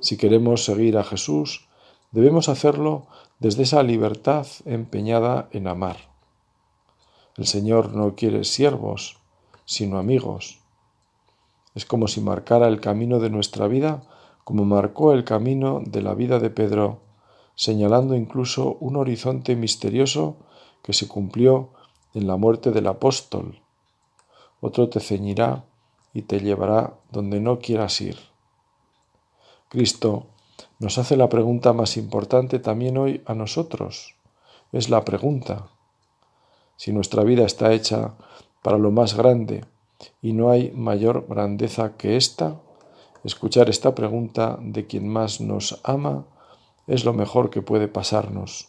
Si 0.00 0.18
queremos 0.18 0.64
seguir 0.64 0.98
a 0.98 1.04
Jesús, 1.04 1.66
debemos 2.10 2.50
hacerlo 2.50 3.06
desde 3.40 3.64
esa 3.64 3.82
libertad 3.82 4.46
empeñada 4.64 5.48
en 5.50 5.66
amar. 5.66 5.96
El 7.36 7.46
Señor 7.46 7.94
no 7.94 8.14
quiere 8.14 8.44
siervos, 8.44 9.18
sino 9.64 9.98
amigos. 9.98 10.60
Es 11.74 11.84
como 11.84 12.06
si 12.06 12.20
marcara 12.20 12.68
el 12.68 12.80
camino 12.80 13.18
de 13.18 13.30
nuestra 13.30 13.66
vida 13.66 14.02
como 14.50 14.64
marcó 14.64 15.12
el 15.12 15.22
camino 15.22 15.80
de 15.86 16.02
la 16.02 16.12
vida 16.14 16.40
de 16.40 16.50
Pedro, 16.50 17.02
señalando 17.54 18.16
incluso 18.16 18.76
un 18.80 18.96
horizonte 18.96 19.54
misterioso 19.54 20.38
que 20.82 20.92
se 20.92 21.06
cumplió 21.06 21.70
en 22.14 22.26
la 22.26 22.36
muerte 22.36 22.72
del 22.72 22.88
apóstol. 22.88 23.60
Otro 24.60 24.88
te 24.88 24.98
ceñirá 24.98 25.66
y 26.12 26.22
te 26.22 26.40
llevará 26.40 26.94
donde 27.12 27.38
no 27.38 27.60
quieras 27.60 28.00
ir. 28.00 28.16
Cristo 29.68 30.26
nos 30.78 30.98
hace 30.98 31.16
la 31.16 31.28
pregunta 31.28 31.72
más 31.72 31.96
importante 31.96 32.58
también 32.58 32.96
hoy 32.96 33.22
a 33.26 33.34
nosotros. 33.34 34.16
Es 34.72 34.88
la 34.88 35.04
pregunta. 35.04 35.68
Si 36.76 36.92
nuestra 36.92 37.24
vida 37.24 37.44
está 37.44 37.72
hecha 37.72 38.14
para 38.62 38.78
lo 38.78 38.90
más 38.90 39.14
grande 39.14 39.64
y 40.22 40.32
no 40.32 40.50
hay 40.50 40.70
mayor 40.70 41.26
grandeza 41.28 41.96
que 41.96 42.16
esta, 42.16 42.60
escuchar 43.24 43.68
esta 43.68 43.94
pregunta 43.94 44.58
de 44.60 44.86
quien 44.86 45.08
más 45.08 45.40
nos 45.40 45.80
ama 45.84 46.24
es 46.86 47.04
lo 47.04 47.12
mejor 47.12 47.50
que 47.50 47.62
puede 47.62 47.88
pasarnos. 47.88 48.68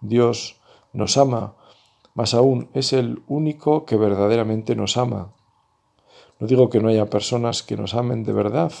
Dios 0.00 0.60
nos 0.92 1.16
ama 1.16 1.54
más 2.14 2.34
aún 2.34 2.68
es 2.74 2.92
el 2.92 3.22
único 3.28 3.84
que 3.84 3.96
verdaderamente 3.96 4.74
nos 4.74 4.96
ama. 4.96 5.32
No 6.38 6.46
digo 6.46 6.70
que 6.70 6.80
no 6.80 6.88
haya 6.88 7.10
personas 7.10 7.62
que 7.62 7.76
nos 7.76 7.94
amen 7.94 8.24
de 8.24 8.32
verdad 8.32 8.72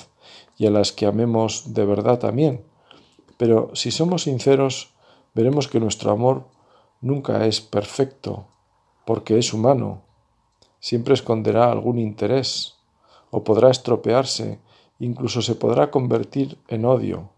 y 0.56 0.66
a 0.66 0.70
las 0.70 0.92
que 0.92 1.06
amemos 1.06 1.74
de 1.74 1.84
verdad 1.84 2.18
también, 2.18 2.64
pero 3.36 3.70
si 3.74 3.90
somos 3.90 4.24
sinceros, 4.24 4.94
veremos 5.34 5.68
que 5.68 5.80
nuestro 5.80 6.10
amor 6.10 6.46
nunca 7.00 7.46
es 7.46 7.60
perfecto, 7.60 8.46
porque 9.06 9.38
es 9.38 9.54
humano. 9.54 10.02
Siempre 10.78 11.14
esconderá 11.14 11.70
algún 11.70 11.98
interés, 11.98 12.76
o 13.30 13.44
podrá 13.44 13.70
estropearse, 13.70 14.58
incluso 14.98 15.40
se 15.42 15.54
podrá 15.54 15.90
convertir 15.90 16.58
en 16.68 16.84
odio. 16.84 17.30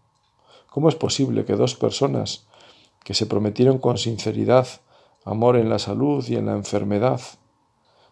¿Cómo 0.69 0.89
es 0.89 0.95
posible 0.95 1.45
que 1.45 1.55
dos 1.55 1.75
personas 1.75 2.47
que 3.03 3.13
se 3.13 3.25
prometieron 3.25 3.77
con 3.77 3.97
sinceridad 3.97 4.67
amor 5.25 5.55
en 5.55 5.69
la 5.69 5.79
salud 5.79 6.25
y 6.27 6.35
en 6.35 6.47
la 6.47 6.53
enfermedad, 6.53 7.21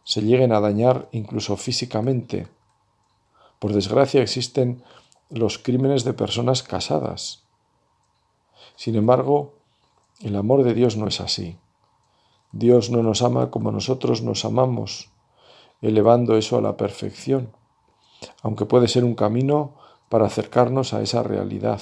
se 0.04 0.22
lleguen 0.22 0.52
a 0.54 0.60
dañar 0.60 1.10
incluso 1.12 1.58
físicamente. 1.58 2.48
Por 3.62 3.74
desgracia 3.74 4.24
existen 4.24 4.84
los 5.30 5.60
crímenes 5.60 6.04
de 6.04 6.14
personas 6.14 6.64
casadas. 6.64 7.44
Sin 8.76 8.96
embargo, 8.96 9.54
el 10.20 10.36
amor 10.36 10.64
de 10.64 10.74
Dios 10.74 10.98
no 10.98 11.08
es 11.08 11.22
así. 11.22 11.60
Dios 12.52 12.90
no 12.90 13.04
nos 13.04 13.22
ama 13.22 13.52
como 13.52 13.72
nosotros 13.72 14.24
nos 14.24 14.46
amamos, 14.46 15.12
elevando 15.80 16.38
eso 16.38 16.58
a 16.58 16.62
la 16.62 16.76
perfección, 16.76 17.52
aunque 18.42 18.66
puede 18.66 18.88
ser 18.88 19.04
un 19.04 19.14
camino 19.14 19.76
para 20.10 20.26
acercarnos 20.26 20.96
a 20.96 21.04
esa 21.04 21.22
realidad. 21.22 21.82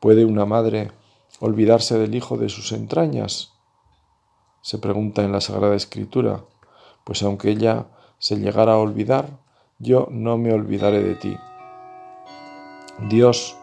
¿Puede 0.00 0.26
una 0.26 0.44
madre 0.44 0.92
olvidarse 1.40 1.98
del 1.98 2.14
hijo 2.14 2.36
de 2.36 2.50
sus 2.50 2.72
entrañas? 2.72 3.54
Se 4.60 4.76
pregunta 4.76 5.22
en 5.22 5.32
la 5.32 5.40
Sagrada 5.40 5.74
Escritura, 5.74 6.44
pues 7.04 7.22
aunque 7.22 7.48
ella 7.48 7.86
se 8.18 8.36
llegara 8.36 8.74
a 8.74 8.78
olvidar, 8.78 9.42
yo 9.78 10.08
no 10.10 10.38
me 10.38 10.52
olvidaré 10.52 11.02
de 11.02 11.14
ti. 11.14 11.36
Dios 13.08 13.56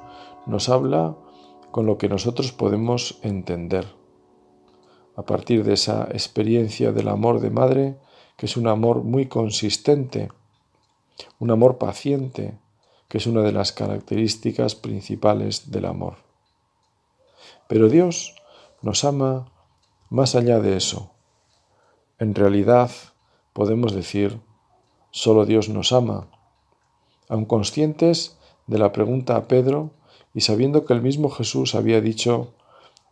nos 0.45 0.69
habla 0.69 1.15
con 1.71 1.85
lo 1.85 1.97
que 1.97 2.09
nosotros 2.09 2.51
podemos 2.51 3.19
entender. 3.21 3.87
A 5.15 5.23
partir 5.23 5.63
de 5.63 5.73
esa 5.73 6.07
experiencia 6.11 6.91
del 6.91 7.07
amor 7.07 7.39
de 7.39 7.49
madre, 7.49 7.97
que 8.37 8.45
es 8.45 8.57
un 8.57 8.67
amor 8.67 9.03
muy 9.03 9.27
consistente, 9.27 10.29
un 11.39 11.51
amor 11.51 11.77
paciente, 11.77 12.59
que 13.07 13.17
es 13.17 13.27
una 13.27 13.41
de 13.41 13.51
las 13.51 13.71
características 13.71 14.75
principales 14.75 15.71
del 15.71 15.85
amor. 15.85 16.15
Pero 17.67 17.89
Dios 17.89 18.35
nos 18.81 19.03
ama 19.03 19.51
más 20.09 20.35
allá 20.35 20.59
de 20.59 20.75
eso. 20.75 21.11
En 22.19 22.35
realidad 22.35 22.91
podemos 23.53 23.93
decir, 23.93 24.39
solo 25.11 25.45
Dios 25.45 25.69
nos 25.69 25.91
ama. 25.91 26.27
Aun 27.29 27.45
conscientes 27.45 28.37
de 28.67 28.79
la 28.79 28.91
pregunta 28.91 29.35
a 29.35 29.47
Pedro 29.47 29.91
y 30.33 30.41
sabiendo 30.41 30.85
que 30.85 30.93
el 30.93 31.01
mismo 31.01 31.29
Jesús 31.29 31.75
había 31.75 32.01
dicho, 32.01 32.53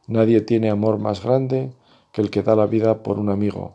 nadie 0.07 0.41
tiene 0.41 0.69
amor 0.69 0.97
más 0.97 1.23
grande 1.23 1.71
que 2.11 2.21
el 2.21 2.29
que 2.29 2.43
da 2.43 2.55
la 2.55 2.65
vida 2.65 3.03
por 3.03 3.19
un 3.19 3.29
amigo. 3.29 3.73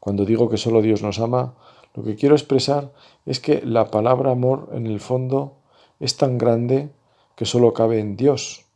Cuando 0.00 0.24
digo 0.24 0.48
que 0.48 0.56
solo 0.56 0.80
Dios 0.82 1.02
nos 1.02 1.18
ama, 1.18 1.54
lo 1.94 2.04
que 2.04 2.14
quiero 2.14 2.34
expresar 2.34 2.92
es 3.26 3.40
que 3.40 3.60
la 3.62 3.90
palabra 3.90 4.30
amor 4.30 4.70
en 4.72 4.86
el 4.86 5.00
fondo 5.00 5.56
es 5.98 6.16
tan 6.16 6.38
grande 6.38 6.90
que 7.34 7.44
solo 7.44 7.72
cabe 7.72 7.98
en 7.98 8.16
Dios 8.16 8.68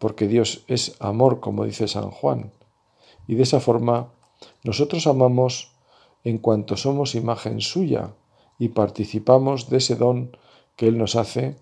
porque 0.00 0.26
Dios 0.26 0.64
es 0.66 0.96
amor, 0.98 1.40
como 1.40 1.66
dice 1.66 1.86
San 1.86 2.10
Juan. 2.10 2.52
Y 3.28 3.34
de 3.34 3.42
esa 3.42 3.60
forma 3.60 4.08
nosotros 4.64 5.06
amamos 5.06 5.72
en 6.24 6.38
cuanto 6.38 6.76
somos 6.76 7.14
imagen 7.14 7.60
suya 7.60 8.10
y 8.58 8.68
participamos 8.68 9.70
de 9.70 9.78
ese 9.78 9.96
don 9.96 10.36
que 10.76 10.88
Él 10.88 10.98
nos 10.98 11.16
hace 11.16 11.56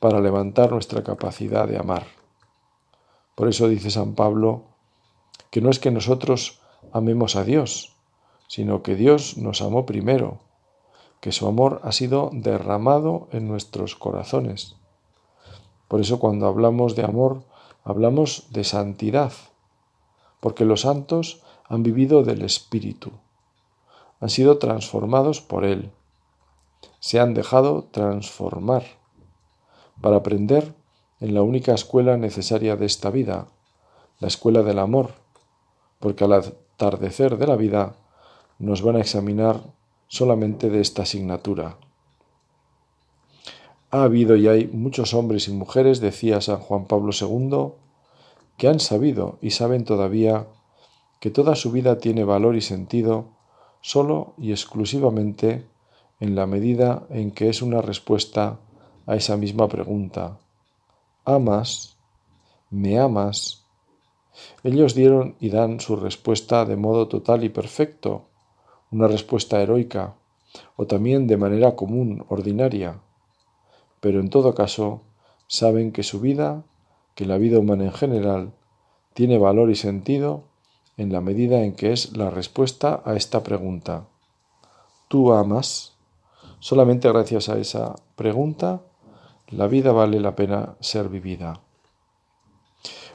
para 0.00 0.20
levantar 0.20 0.72
nuestra 0.72 1.02
capacidad 1.02 1.66
de 1.68 1.78
amar. 1.78 2.06
Por 3.34 3.48
eso 3.48 3.68
dice 3.68 3.90
San 3.90 4.14
Pablo 4.14 4.64
que 5.50 5.60
no 5.60 5.70
es 5.70 5.78
que 5.78 5.90
nosotros 5.90 6.60
amemos 6.92 7.36
a 7.36 7.44
Dios, 7.44 7.94
sino 8.48 8.82
que 8.82 8.96
Dios 8.96 9.38
nos 9.38 9.62
amó 9.62 9.86
primero, 9.86 10.38
que 11.20 11.32
su 11.32 11.46
amor 11.46 11.80
ha 11.84 11.92
sido 11.92 12.30
derramado 12.32 13.28
en 13.32 13.48
nuestros 13.48 13.96
corazones. 13.96 14.76
Por 15.88 16.00
eso 16.00 16.18
cuando 16.18 16.46
hablamos 16.46 16.96
de 16.96 17.04
amor, 17.04 17.44
hablamos 17.84 18.46
de 18.50 18.64
santidad, 18.64 19.32
porque 20.40 20.64
los 20.64 20.82
santos 20.82 21.42
han 21.68 21.82
vivido 21.82 22.22
del 22.22 22.42
Espíritu. 22.42 23.12
Han 24.20 24.30
sido 24.30 24.58
transformados 24.58 25.40
por 25.40 25.64
Él. 25.64 25.90
Se 27.00 27.20
han 27.20 27.34
dejado 27.34 27.84
transformar 27.84 28.84
para 30.00 30.16
aprender 30.16 30.74
en 31.20 31.34
la 31.34 31.42
única 31.42 31.74
escuela 31.74 32.16
necesaria 32.16 32.76
de 32.76 32.86
esta 32.86 33.10
vida, 33.10 33.48
la 34.20 34.28
escuela 34.28 34.62
del 34.62 34.78
amor, 34.78 35.10
porque 36.00 36.24
al 36.24 36.32
atardecer 36.32 37.38
de 37.38 37.46
la 37.46 37.56
vida 37.56 37.96
nos 38.58 38.82
van 38.82 38.96
a 38.96 39.00
examinar 39.00 39.62
solamente 40.08 40.70
de 40.70 40.80
esta 40.80 41.02
asignatura. 41.02 41.76
Ha 43.90 44.02
habido 44.02 44.36
y 44.36 44.48
hay 44.48 44.66
muchos 44.66 45.14
hombres 45.14 45.48
y 45.48 45.52
mujeres, 45.52 46.00
decía 46.00 46.40
San 46.40 46.58
Juan 46.58 46.86
Pablo 46.86 47.10
II, 47.18 47.72
que 48.56 48.68
han 48.68 48.80
sabido 48.80 49.38
y 49.40 49.50
saben 49.50 49.84
todavía 49.84 50.46
que 51.20 51.30
toda 51.30 51.54
su 51.54 51.72
vida 51.72 51.98
tiene 51.98 52.24
valor 52.24 52.56
y 52.56 52.60
sentido 52.60 53.37
solo 53.88 54.34
y 54.36 54.50
exclusivamente 54.50 55.64
en 56.20 56.34
la 56.34 56.46
medida 56.46 57.06
en 57.08 57.30
que 57.30 57.48
es 57.48 57.62
una 57.62 57.80
respuesta 57.80 58.58
a 59.06 59.16
esa 59.16 59.38
misma 59.38 59.66
pregunta. 59.66 60.36
¿Amas? 61.24 61.96
¿Me 62.68 62.98
amas? 62.98 63.64
Ellos 64.62 64.94
dieron 64.94 65.36
y 65.40 65.48
dan 65.48 65.80
su 65.80 65.96
respuesta 65.96 66.66
de 66.66 66.76
modo 66.76 67.08
total 67.08 67.44
y 67.44 67.48
perfecto, 67.48 68.26
una 68.90 69.08
respuesta 69.08 69.62
heroica, 69.62 70.16
o 70.76 70.86
también 70.86 71.26
de 71.26 71.38
manera 71.38 71.74
común, 71.74 72.26
ordinaria, 72.28 73.00
pero 74.00 74.20
en 74.20 74.28
todo 74.28 74.54
caso 74.54 75.00
saben 75.46 75.92
que 75.92 76.02
su 76.02 76.20
vida, 76.20 76.62
que 77.14 77.24
la 77.24 77.38
vida 77.38 77.58
humana 77.58 77.84
en 77.84 77.92
general, 77.94 78.52
tiene 79.14 79.38
valor 79.38 79.70
y 79.70 79.76
sentido 79.76 80.44
en 80.98 81.12
la 81.12 81.22
medida 81.22 81.62
en 81.62 81.74
que 81.74 81.92
es 81.92 82.14
la 82.16 82.28
respuesta 82.28 83.02
a 83.06 83.14
esta 83.14 83.42
pregunta. 83.42 84.08
¿Tú 85.08 85.32
amas? 85.32 85.94
Solamente 86.60 87.08
gracias 87.08 87.48
a 87.48 87.58
esa 87.58 87.94
pregunta 88.16 88.82
la 89.48 89.66
vida 89.66 89.92
vale 89.92 90.20
la 90.20 90.36
pena 90.36 90.76
ser 90.80 91.08
vivida. 91.08 91.62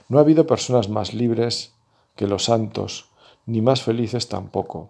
No 0.10 0.18
ha 0.18 0.22
habido 0.22 0.48
personas 0.48 0.90
más 0.90 1.14
libres 1.14 1.76
que 2.16 2.26
los 2.26 2.46
santos, 2.46 3.10
ni 3.46 3.62
más 3.62 3.84
felices 3.84 4.30
tampoco. 4.30 4.90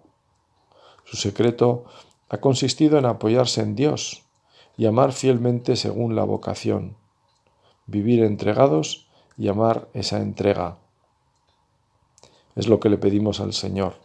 Su 1.04 1.18
secreto 1.18 1.84
ha 2.30 2.38
consistido 2.38 2.98
en 2.98 3.06
apoyarse 3.06 3.62
en 3.62 3.76
Dios 3.76 4.24
y 4.78 4.86
amar 4.86 5.12
fielmente 5.12 5.76
según 5.76 6.16
la 6.16 6.24
vocación, 6.24 6.96
vivir 7.88 8.24
entregados 8.24 9.08
y 9.38 9.50
amar 9.50 9.90
esa 9.94 10.20
entrega. 10.20 10.78
Es 12.56 12.68
lo 12.68 12.80
que 12.80 12.90
le 12.90 12.98
pedimos 12.98 13.40
al 13.40 13.54
Señor, 13.54 13.96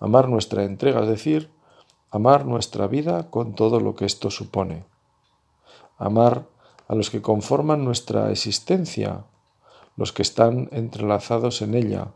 amar 0.00 0.28
nuestra 0.28 0.64
entrega, 0.64 1.00
es 1.00 1.08
decir, 1.08 1.50
amar 2.10 2.46
nuestra 2.46 2.86
vida 2.86 3.30
con 3.30 3.54
todo 3.54 3.80
lo 3.80 3.94
que 3.94 4.04
esto 4.04 4.30
supone, 4.30 4.84
amar 5.98 6.46
a 6.86 6.94
los 6.94 7.10
que 7.10 7.22
conforman 7.22 7.84
nuestra 7.84 8.30
existencia, 8.30 9.24
los 9.96 10.12
que 10.12 10.22
están 10.22 10.68
entrelazados 10.72 11.60
en 11.62 11.74
ella, 11.74 12.08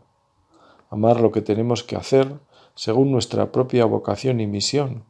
amar 0.90 1.20
lo 1.20 1.32
que 1.32 1.42
tenemos 1.42 1.82
que 1.82 1.96
hacer 1.96 2.38
según 2.74 3.10
nuestra 3.10 3.52
propia 3.52 3.84
vocación 3.84 4.40
y 4.40 4.46
misión, 4.46 5.04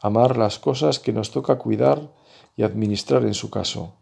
amar 0.00 0.36
las 0.36 0.58
cosas 0.58 0.98
que 0.98 1.12
nos 1.12 1.30
toca 1.30 1.58
cuidar 1.58 2.10
y 2.56 2.62
administrar 2.62 3.24
en 3.24 3.34
su 3.34 3.50
caso. 3.50 3.94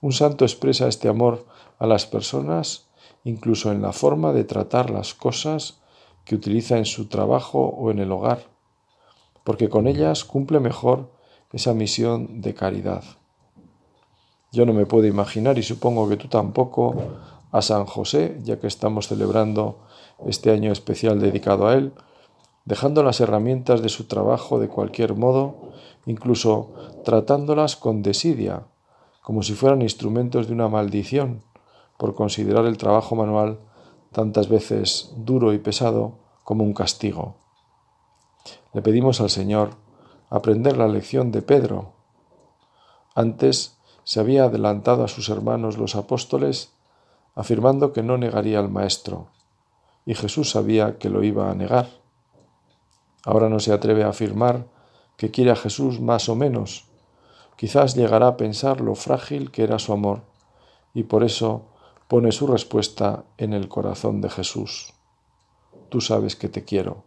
Un 0.00 0.12
santo 0.12 0.44
expresa 0.44 0.88
este 0.88 1.08
amor 1.08 1.46
a 1.78 1.86
las 1.86 2.06
personas 2.06 2.87
incluso 3.28 3.70
en 3.70 3.82
la 3.82 3.92
forma 3.92 4.32
de 4.32 4.44
tratar 4.44 4.88
las 4.88 5.12
cosas 5.12 5.80
que 6.24 6.34
utiliza 6.34 6.78
en 6.78 6.86
su 6.86 7.08
trabajo 7.08 7.60
o 7.60 7.90
en 7.90 7.98
el 7.98 8.10
hogar, 8.10 8.40
porque 9.44 9.68
con 9.68 9.86
ellas 9.86 10.24
cumple 10.24 10.60
mejor 10.60 11.10
esa 11.52 11.74
misión 11.74 12.40
de 12.40 12.54
caridad. 12.54 13.04
Yo 14.50 14.64
no 14.64 14.72
me 14.72 14.86
puedo 14.86 15.06
imaginar, 15.06 15.58
y 15.58 15.62
supongo 15.62 16.08
que 16.08 16.16
tú 16.16 16.28
tampoco, 16.28 16.94
a 17.52 17.60
San 17.60 17.84
José, 17.84 18.38
ya 18.44 18.58
que 18.58 18.66
estamos 18.66 19.08
celebrando 19.08 19.80
este 20.26 20.50
año 20.50 20.72
especial 20.72 21.20
dedicado 21.20 21.68
a 21.68 21.74
él, 21.74 21.92
dejando 22.64 23.02
las 23.02 23.20
herramientas 23.20 23.82
de 23.82 23.90
su 23.90 24.04
trabajo 24.04 24.58
de 24.58 24.68
cualquier 24.68 25.14
modo, 25.14 25.72
incluso 26.06 26.72
tratándolas 27.04 27.76
con 27.76 28.02
desidia, 28.02 28.66
como 29.22 29.42
si 29.42 29.52
fueran 29.52 29.82
instrumentos 29.82 30.46
de 30.46 30.54
una 30.54 30.68
maldición, 30.68 31.42
por 31.98 32.14
considerar 32.14 32.64
el 32.64 32.78
trabajo 32.78 33.14
manual 33.14 33.60
tantas 34.12 34.48
veces 34.48 35.12
duro 35.16 35.52
y 35.52 35.58
pesado 35.58 36.18
como 36.44 36.64
un 36.64 36.72
castigo. 36.72 37.36
Le 38.72 38.80
pedimos 38.80 39.20
al 39.20 39.28
Señor 39.28 39.76
aprender 40.30 40.78
la 40.78 40.88
lección 40.88 41.30
de 41.32 41.42
Pedro. 41.42 41.92
Antes 43.14 43.78
se 44.04 44.20
había 44.20 44.44
adelantado 44.44 45.04
a 45.04 45.08
sus 45.08 45.28
hermanos 45.28 45.76
los 45.76 45.96
apóstoles 45.96 46.72
afirmando 47.34 47.92
que 47.92 48.02
no 48.02 48.16
negaría 48.16 48.58
al 48.58 48.70
Maestro, 48.70 49.28
y 50.06 50.14
Jesús 50.14 50.50
sabía 50.50 50.98
que 50.98 51.10
lo 51.10 51.22
iba 51.22 51.50
a 51.50 51.54
negar. 51.54 51.88
Ahora 53.24 53.48
no 53.48 53.60
se 53.60 53.72
atreve 53.72 54.04
a 54.04 54.08
afirmar 54.08 54.66
que 55.16 55.30
quiere 55.30 55.50
a 55.50 55.56
Jesús 55.56 56.00
más 56.00 56.28
o 56.28 56.34
menos. 56.34 56.86
Quizás 57.56 57.94
llegará 57.94 58.28
a 58.28 58.36
pensar 58.36 58.80
lo 58.80 58.94
frágil 58.94 59.50
que 59.50 59.64
era 59.64 59.78
su 59.78 59.92
amor, 59.92 60.22
y 60.94 61.02
por 61.02 61.24
eso 61.24 61.66
pone 62.08 62.32
su 62.32 62.46
respuesta 62.46 63.24
en 63.36 63.52
el 63.52 63.68
corazón 63.68 64.22
de 64.22 64.30
Jesús. 64.30 64.94
Tú 65.90 66.00
sabes 66.00 66.36
que 66.36 66.48
te 66.48 66.64
quiero, 66.64 67.04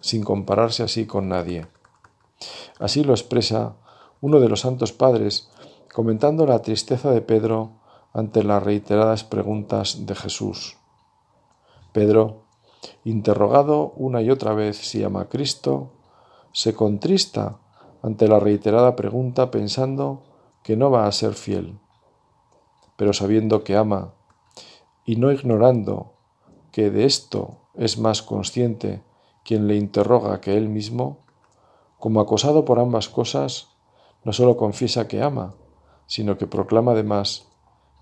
sin 0.00 0.22
compararse 0.22 0.82
así 0.82 1.06
con 1.06 1.28
nadie. 1.28 1.66
Así 2.78 3.02
lo 3.02 3.12
expresa 3.12 3.76
uno 4.20 4.38
de 4.38 4.48
los 4.48 4.60
santos 4.60 4.92
padres 4.92 5.50
comentando 5.92 6.46
la 6.46 6.60
tristeza 6.60 7.10
de 7.10 7.22
Pedro 7.22 7.72
ante 8.12 8.44
las 8.44 8.62
reiteradas 8.62 9.24
preguntas 9.24 10.06
de 10.06 10.14
Jesús. 10.14 10.76
Pedro, 11.92 12.44
interrogado 13.04 13.92
una 13.96 14.20
y 14.22 14.30
otra 14.30 14.52
vez 14.52 14.76
si 14.76 15.02
ama 15.02 15.22
a 15.22 15.28
Cristo, 15.28 15.92
se 16.52 16.74
contrista 16.74 17.58
ante 18.02 18.28
la 18.28 18.38
reiterada 18.38 18.96
pregunta 18.96 19.50
pensando 19.50 20.22
que 20.62 20.76
no 20.76 20.90
va 20.90 21.06
a 21.06 21.12
ser 21.12 21.34
fiel. 21.34 21.78
Pero 23.00 23.14
sabiendo 23.14 23.64
que 23.64 23.76
ama 23.76 24.12
y 25.06 25.16
no 25.16 25.32
ignorando 25.32 26.12
que 26.70 26.90
de 26.90 27.06
esto 27.06 27.56
es 27.72 27.96
más 27.96 28.20
consciente 28.20 29.02
quien 29.42 29.68
le 29.68 29.76
interroga 29.76 30.42
que 30.42 30.58
él 30.58 30.68
mismo, 30.68 31.16
como 31.98 32.20
acosado 32.20 32.66
por 32.66 32.78
ambas 32.78 33.08
cosas, 33.08 33.68
no 34.22 34.34
sólo 34.34 34.58
confiesa 34.58 35.08
que 35.08 35.22
ama, 35.22 35.54
sino 36.04 36.36
que 36.36 36.46
proclama 36.46 36.92
además 36.92 37.48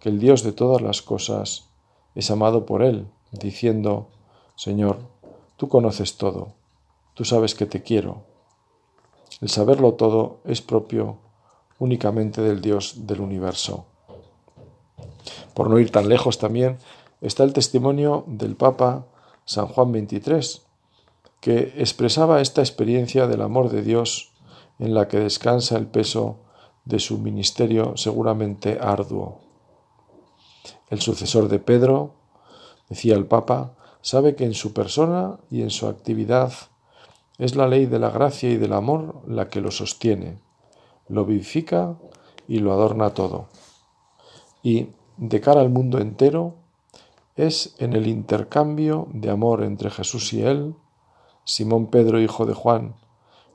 que 0.00 0.08
el 0.08 0.18
Dios 0.18 0.42
de 0.42 0.50
todas 0.50 0.82
las 0.82 1.00
cosas 1.00 1.70
es 2.16 2.28
amado 2.32 2.66
por 2.66 2.82
Él, 2.82 3.06
diciendo, 3.30 4.08
Señor, 4.56 4.98
tú 5.56 5.68
conoces 5.68 6.16
todo, 6.16 6.54
tú 7.14 7.24
sabes 7.24 7.54
que 7.54 7.66
te 7.66 7.84
quiero. 7.84 8.24
El 9.40 9.48
saberlo 9.48 9.94
todo 9.94 10.40
es 10.44 10.60
propio 10.60 11.18
únicamente 11.78 12.42
del 12.42 12.60
Dios 12.60 13.06
del 13.06 13.20
universo. 13.20 13.86
Por 15.58 15.70
no 15.70 15.80
ir 15.80 15.90
tan 15.90 16.08
lejos 16.08 16.38
también 16.38 16.78
está 17.20 17.42
el 17.42 17.52
testimonio 17.52 18.22
del 18.28 18.54
Papa 18.54 19.06
San 19.44 19.66
Juan 19.66 19.92
XXIII, 19.92 20.62
que 21.40 21.74
expresaba 21.78 22.40
esta 22.40 22.60
experiencia 22.60 23.26
del 23.26 23.42
amor 23.42 23.68
de 23.68 23.82
Dios 23.82 24.30
en 24.78 24.94
la 24.94 25.08
que 25.08 25.18
descansa 25.18 25.76
el 25.76 25.88
peso 25.88 26.36
de 26.84 27.00
su 27.00 27.18
ministerio 27.18 27.96
seguramente 27.96 28.78
arduo. 28.80 29.40
El 30.90 31.00
sucesor 31.00 31.48
de 31.48 31.58
Pedro, 31.58 32.14
decía 32.88 33.16
el 33.16 33.26
Papa, 33.26 33.74
sabe 34.00 34.36
que 34.36 34.44
en 34.44 34.54
su 34.54 34.72
persona 34.72 35.40
y 35.50 35.62
en 35.62 35.70
su 35.70 35.88
actividad 35.88 36.52
es 37.36 37.56
la 37.56 37.66
ley 37.66 37.86
de 37.86 37.98
la 37.98 38.10
gracia 38.10 38.48
y 38.48 38.58
del 38.58 38.74
amor 38.74 39.22
la 39.26 39.48
que 39.48 39.60
lo 39.60 39.72
sostiene, 39.72 40.38
lo 41.08 41.24
vivifica 41.24 41.98
y 42.46 42.60
lo 42.60 42.72
adorna 42.72 43.10
todo. 43.10 43.48
Y, 44.62 44.90
de 45.18 45.40
cara 45.40 45.60
al 45.60 45.68
mundo 45.68 45.98
entero, 45.98 46.54
es 47.36 47.74
en 47.78 47.92
el 47.92 48.06
intercambio 48.06 49.08
de 49.12 49.30
amor 49.30 49.62
entre 49.62 49.90
Jesús 49.90 50.32
y 50.32 50.42
él, 50.42 50.74
Simón 51.44 51.88
Pedro, 51.88 52.20
hijo 52.20 52.46
de 52.46 52.54
Juan, 52.54 52.94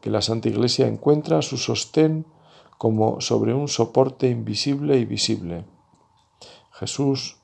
que 0.01 0.09
la 0.09 0.21
Santa 0.21 0.49
Iglesia 0.49 0.87
encuentra 0.87 1.41
su 1.41 1.57
sostén 1.57 2.25
como 2.77 3.21
sobre 3.21 3.53
un 3.53 3.67
soporte 3.67 4.29
invisible 4.29 4.97
y 4.97 5.05
visible. 5.05 5.65
Jesús, 6.71 7.37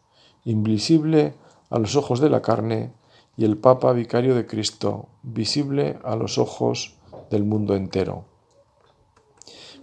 invisible 0.44 1.36
a 1.70 1.80
los 1.80 1.96
ojos 1.96 2.20
de 2.20 2.30
la 2.30 2.42
carne, 2.42 2.94
y 3.38 3.46
el 3.46 3.58
Papa 3.58 3.94
Vicario 3.94 4.36
de 4.36 4.46
Cristo, 4.46 5.08
visible 5.24 5.98
a 6.04 6.18
los 6.18 6.38
ojos 6.38 6.98
del 7.32 7.46
mundo 7.46 7.74
entero. 7.74 8.26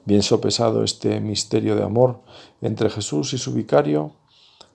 Bien 0.05 0.23
sopesado 0.23 0.85
este 0.85 1.21
misterio 1.21 1.75
de 1.75 1.83
amor 1.83 2.21
entre 2.61 2.91
Jesús 2.91 3.33
y 3.33 3.39
su 3.39 3.55
vicario, 3.55 4.13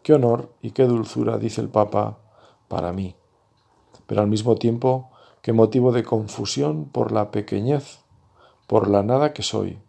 qué 0.04 0.14
honor 0.14 0.54
y 0.62 0.72
qué 0.72 0.84
dulzura, 0.86 1.38
dice 1.38 1.62
el 1.62 1.70
Papa, 1.70 2.20
para 2.68 2.94
mí. 2.94 3.16
Pero 4.08 4.22
al 4.22 4.28
mismo 4.28 4.56
tiempo, 4.56 5.10
que 5.42 5.54
motivo 5.54 5.92
de 5.92 6.04
confusión 6.04 6.86
por 6.86 7.12
la 7.12 7.32
pequeñez, 7.32 8.00
por 8.68 8.90
la 8.90 9.04
nada 9.04 9.34
que 9.34 9.44
soy. 9.44 9.80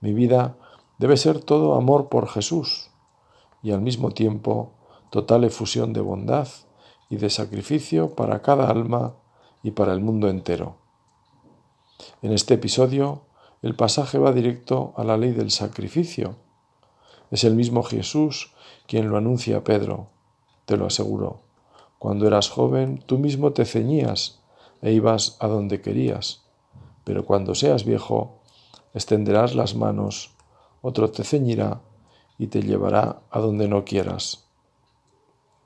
Mi 0.00 0.12
vida 0.12 0.56
debe 0.98 1.16
ser 1.16 1.40
todo 1.40 1.74
amor 1.74 2.08
por 2.08 2.28
Jesús 2.28 2.90
y 3.62 3.72
al 3.72 3.80
mismo 3.80 4.10
tiempo 4.10 4.72
total 5.10 5.44
efusión 5.44 5.92
de 5.92 6.00
bondad 6.00 6.48
y 7.08 7.16
de 7.16 7.30
sacrificio 7.30 8.14
para 8.14 8.42
cada 8.42 8.68
alma 8.68 9.14
y 9.62 9.72
para 9.72 9.92
el 9.92 10.00
mundo 10.00 10.28
entero. 10.28 10.76
En 12.22 12.32
este 12.32 12.54
episodio 12.54 13.22
el 13.62 13.74
pasaje 13.74 14.18
va 14.18 14.32
directo 14.32 14.92
a 14.96 15.04
la 15.04 15.16
ley 15.16 15.32
del 15.32 15.50
sacrificio. 15.50 16.36
Es 17.30 17.44
el 17.44 17.54
mismo 17.54 17.82
Jesús 17.82 18.52
quien 18.86 19.08
lo 19.08 19.16
anuncia 19.16 19.64
Pedro, 19.64 20.08
te 20.64 20.76
lo 20.76 20.86
aseguro. 20.86 21.40
Cuando 21.98 22.26
eras 22.26 22.50
joven, 22.50 23.02
tú 23.06 23.18
mismo 23.18 23.52
te 23.52 23.64
ceñías 23.64 24.40
e 24.82 24.92
ibas 24.92 25.36
a 25.40 25.48
donde 25.48 25.80
querías, 25.80 26.44
pero 27.04 27.24
cuando 27.24 27.54
seas 27.54 27.84
viejo, 27.84 28.40
extenderás 28.94 29.54
las 29.54 29.74
manos, 29.74 30.32
otro 30.82 31.10
te 31.10 31.24
ceñirá 31.24 31.80
y 32.38 32.48
te 32.48 32.62
llevará 32.62 33.20
a 33.30 33.40
donde 33.40 33.68
no 33.68 33.84
quieras. 33.84 34.44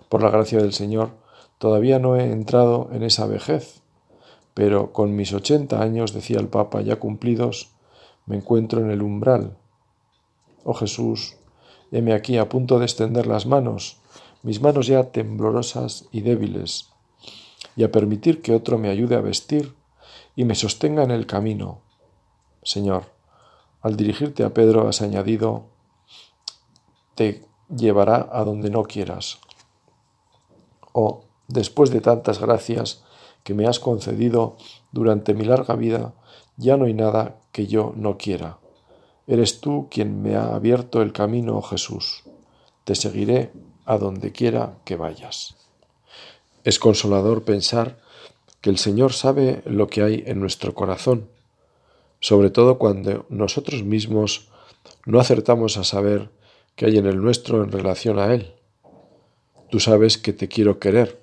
Por 0.08 0.22
la 0.22 0.30
gracia 0.30 0.58
del 0.58 0.72
Señor, 0.72 1.10
todavía 1.58 1.98
no 1.98 2.16
he 2.16 2.32
entrado 2.32 2.88
en 2.92 3.02
esa 3.02 3.26
vejez, 3.26 3.82
pero 4.54 4.92
con 4.92 5.14
mis 5.14 5.32
ochenta 5.32 5.82
años, 5.82 6.12
decía 6.12 6.38
el 6.38 6.48
Papa, 6.48 6.80
ya 6.80 6.96
cumplidos, 6.96 7.70
me 8.26 8.36
encuentro 8.36 8.80
en 8.80 8.90
el 8.90 9.02
umbral. 9.02 9.56
Oh 10.64 10.74
Jesús, 10.74 11.36
heme 11.90 12.12
aquí 12.12 12.38
a 12.38 12.48
punto 12.48 12.78
de 12.78 12.84
extender 12.84 13.26
las 13.26 13.46
manos, 13.46 13.98
mis 14.42 14.60
manos 14.60 14.86
ya 14.86 15.10
temblorosas 15.10 16.06
y 16.12 16.22
débiles, 16.22 16.88
y 17.76 17.84
a 17.84 17.90
permitir 17.90 18.42
que 18.42 18.54
otro 18.54 18.78
me 18.78 18.88
ayude 18.88 19.16
a 19.16 19.20
vestir 19.20 19.74
y 20.36 20.44
me 20.44 20.54
sostenga 20.54 21.02
en 21.02 21.10
el 21.10 21.26
camino. 21.26 21.82
Señor, 22.62 23.04
al 23.82 23.96
dirigirte 23.96 24.44
a 24.44 24.54
Pedro 24.54 24.88
has 24.88 25.02
añadido, 25.02 25.64
te 27.14 27.44
llevará 27.74 28.28
a 28.32 28.44
donde 28.44 28.70
no 28.70 28.84
quieras. 28.84 29.38
Oh, 30.92 31.24
después 31.48 31.90
de 31.90 32.00
tantas 32.00 32.40
gracias 32.40 33.04
que 33.44 33.54
me 33.54 33.66
has 33.66 33.80
concedido 33.80 34.56
durante 34.92 35.34
mi 35.34 35.44
larga 35.44 35.74
vida, 35.74 36.14
ya 36.56 36.76
no 36.76 36.84
hay 36.84 36.94
nada 36.94 37.36
que 37.52 37.66
yo 37.66 37.92
no 37.96 38.18
quiera. 38.18 38.58
Eres 39.30 39.60
tú 39.60 39.86
quien 39.88 40.22
me 40.22 40.34
ha 40.34 40.56
abierto 40.56 41.02
el 41.02 41.12
camino, 41.12 41.62
Jesús. 41.62 42.24
Te 42.82 42.96
seguiré 42.96 43.52
a 43.84 43.96
donde 43.96 44.32
quiera 44.32 44.78
que 44.84 44.96
vayas. 44.96 45.54
Es 46.64 46.80
consolador 46.80 47.44
pensar 47.44 48.00
que 48.60 48.70
el 48.70 48.78
Señor 48.78 49.12
sabe 49.12 49.62
lo 49.66 49.86
que 49.86 50.02
hay 50.02 50.24
en 50.26 50.40
nuestro 50.40 50.74
corazón, 50.74 51.28
sobre 52.18 52.50
todo 52.50 52.76
cuando 52.76 53.24
nosotros 53.28 53.84
mismos 53.84 54.48
no 55.06 55.20
acertamos 55.20 55.76
a 55.76 55.84
saber 55.84 56.30
qué 56.74 56.86
hay 56.86 56.98
en 56.98 57.06
el 57.06 57.22
nuestro 57.22 57.62
en 57.62 57.70
relación 57.70 58.18
a 58.18 58.34
Él. 58.34 58.52
Tú 59.70 59.78
sabes 59.78 60.18
que 60.18 60.32
te 60.32 60.48
quiero 60.48 60.80
querer. 60.80 61.22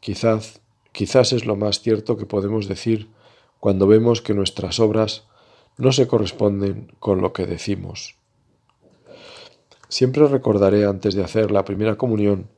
Quizás, 0.00 0.58
quizás 0.90 1.32
es 1.32 1.46
lo 1.46 1.54
más 1.54 1.78
cierto 1.78 2.16
que 2.16 2.26
podemos 2.26 2.66
decir 2.66 3.08
cuando 3.60 3.86
vemos 3.86 4.20
que 4.20 4.34
nuestras 4.34 4.80
obras 4.80 5.28
no 5.78 5.92
se 5.92 6.06
corresponden 6.06 6.92
con 6.98 7.20
lo 7.20 7.32
que 7.32 7.46
decimos. 7.46 8.16
Siempre 9.88 10.26
recordaré 10.26 10.86
antes 10.86 11.14
de 11.14 11.22
hacer 11.22 11.50
la 11.50 11.64
primera 11.64 11.96
comunión 11.96 12.48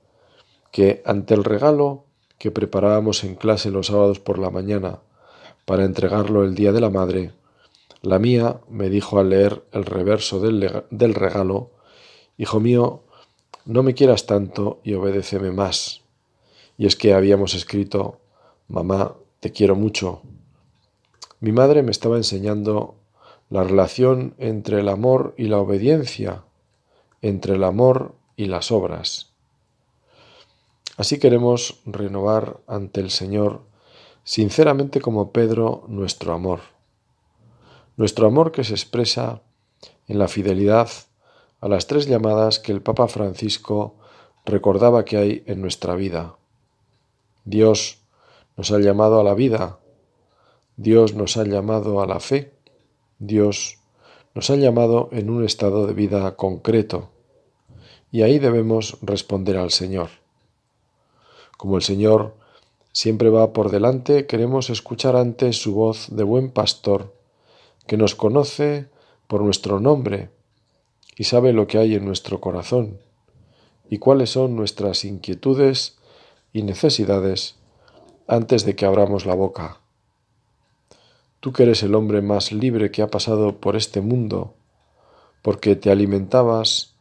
que 0.70 1.02
ante 1.04 1.34
el 1.34 1.44
regalo 1.44 2.04
que 2.38 2.50
preparábamos 2.50 3.24
en 3.24 3.34
clase 3.34 3.70
los 3.70 3.88
sábados 3.88 4.20
por 4.20 4.38
la 4.38 4.50
mañana 4.50 5.00
para 5.64 5.84
entregarlo 5.84 6.44
el 6.44 6.54
día 6.54 6.72
de 6.72 6.80
la 6.80 6.90
madre, 6.90 7.32
la 8.00 8.18
mía 8.18 8.60
me 8.68 8.88
dijo 8.88 9.18
al 9.18 9.30
leer 9.30 9.62
el 9.72 9.84
reverso 9.84 10.40
del, 10.40 10.84
del 10.90 11.14
regalo, 11.14 11.70
Hijo 12.36 12.60
mío, 12.60 13.02
no 13.64 13.82
me 13.82 13.94
quieras 13.94 14.26
tanto 14.26 14.80
y 14.84 14.94
obedéceme 14.94 15.50
más. 15.50 16.02
Y 16.78 16.86
es 16.86 16.94
que 16.94 17.12
habíamos 17.12 17.54
escrito, 17.54 18.20
Mamá, 18.68 19.16
te 19.40 19.50
quiero 19.50 19.74
mucho. 19.74 20.22
Mi 21.40 21.50
madre 21.52 21.82
me 21.82 21.90
estaba 21.90 22.16
enseñando 22.16 22.94
la 23.50 23.64
relación 23.64 24.34
entre 24.38 24.80
el 24.80 24.88
amor 24.88 25.34
y 25.36 25.44
la 25.44 25.58
obediencia, 25.58 26.44
entre 27.22 27.54
el 27.54 27.64
amor 27.64 28.14
y 28.36 28.46
las 28.46 28.70
obras. 28.70 29.32
Así 30.96 31.18
queremos 31.18 31.80
renovar 31.86 32.60
ante 32.66 33.00
el 33.00 33.10
Señor 33.10 33.62
sinceramente 34.24 35.00
como 35.00 35.32
Pedro 35.32 35.84
nuestro 35.88 36.34
amor. 36.34 36.60
Nuestro 37.96 38.26
amor 38.26 38.52
que 38.52 38.64
se 38.64 38.74
expresa 38.74 39.42
en 40.06 40.18
la 40.18 40.28
fidelidad 40.28 40.90
a 41.60 41.68
las 41.68 41.86
tres 41.86 42.06
llamadas 42.06 42.58
que 42.58 42.72
el 42.72 42.82
Papa 42.82 43.08
Francisco 43.08 43.96
recordaba 44.44 45.04
que 45.04 45.16
hay 45.16 45.44
en 45.46 45.60
nuestra 45.60 45.94
vida. 45.94 46.36
Dios 47.44 48.02
nos 48.56 48.70
ha 48.70 48.78
llamado 48.78 49.20
a 49.20 49.24
la 49.24 49.34
vida, 49.34 49.78
Dios 50.76 51.14
nos 51.14 51.36
ha 51.36 51.44
llamado 51.44 52.00
a 52.02 52.06
la 52.06 52.20
fe, 52.20 52.57
Dios 53.18 53.78
nos 54.34 54.50
ha 54.50 54.56
llamado 54.56 55.08
en 55.10 55.30
un 55.30 55.44
estado 55.44 55.86
de 55.86 55.92
vida 55.92 56.36
concreto 56.36 57.10
y 58.12 58.22
ahí 58.22 58.38
debemos 58.38 58.98
responder 59.02 59.56
al 59.56 59.70
Señor. 59.70 60.10
Como 61.56 61.76
el 61.76 61.82
Señor 61.82 62.36
siempre 62.92 63.30
va 63.30 63.52
por 63.52 63.70
delante, 63.70 64.26
queremos 64.26 64.70
escuchar 64.70 65.16
antes 65.16 65.60
su 65.60 65.74
voz 65.74 66.06
de 66.10 66.22
buen 66.22 66.50
pastor, 66.50 67.12
que 67.86 67.96
nos 67.96 68.14
conoce 68.14 68.86
por 69.26 69.42
nuestro 69.42 69.80
nombre 69.80 70.30
y 71.16 71.24
sabe 71.24 71.52
lo 71.52 71.66
que 71.66 71.78
hay 71.78 71.94
en 71.96 72.04
nuestro 72.04 72.40
corazón 72.40 73.00
y 73.90 73.98
cuáles 73.98 74.30
son 74.30 74.54
nuestras 74.54 75.04
inquietudes 75.04 75.98
y 76.52 76.62
necesidades 76.62 77.56
antes 78.28 78.64
de 78.64 78.76
que 78.76 78.86
abramos 78.86 79.26
la 79.26 79.34
boca. 79.34 79.80
Tú 81.40 81.52
que 81.52 81.62
eres 81.62 81.82
el 81.82 81.94
hombre 81.94 82.20
más 82.20 82.50
libre 82.50 82.90
que 82.90 83.02
ha 83.02 83.08
pasado 83.08 83.56
por 83.56 83.76
este 83.76 84.00
mundo, 84.00 84.54
porque 85.42 85.76
te 85.76 85.90
alimentabas 85.90 86.94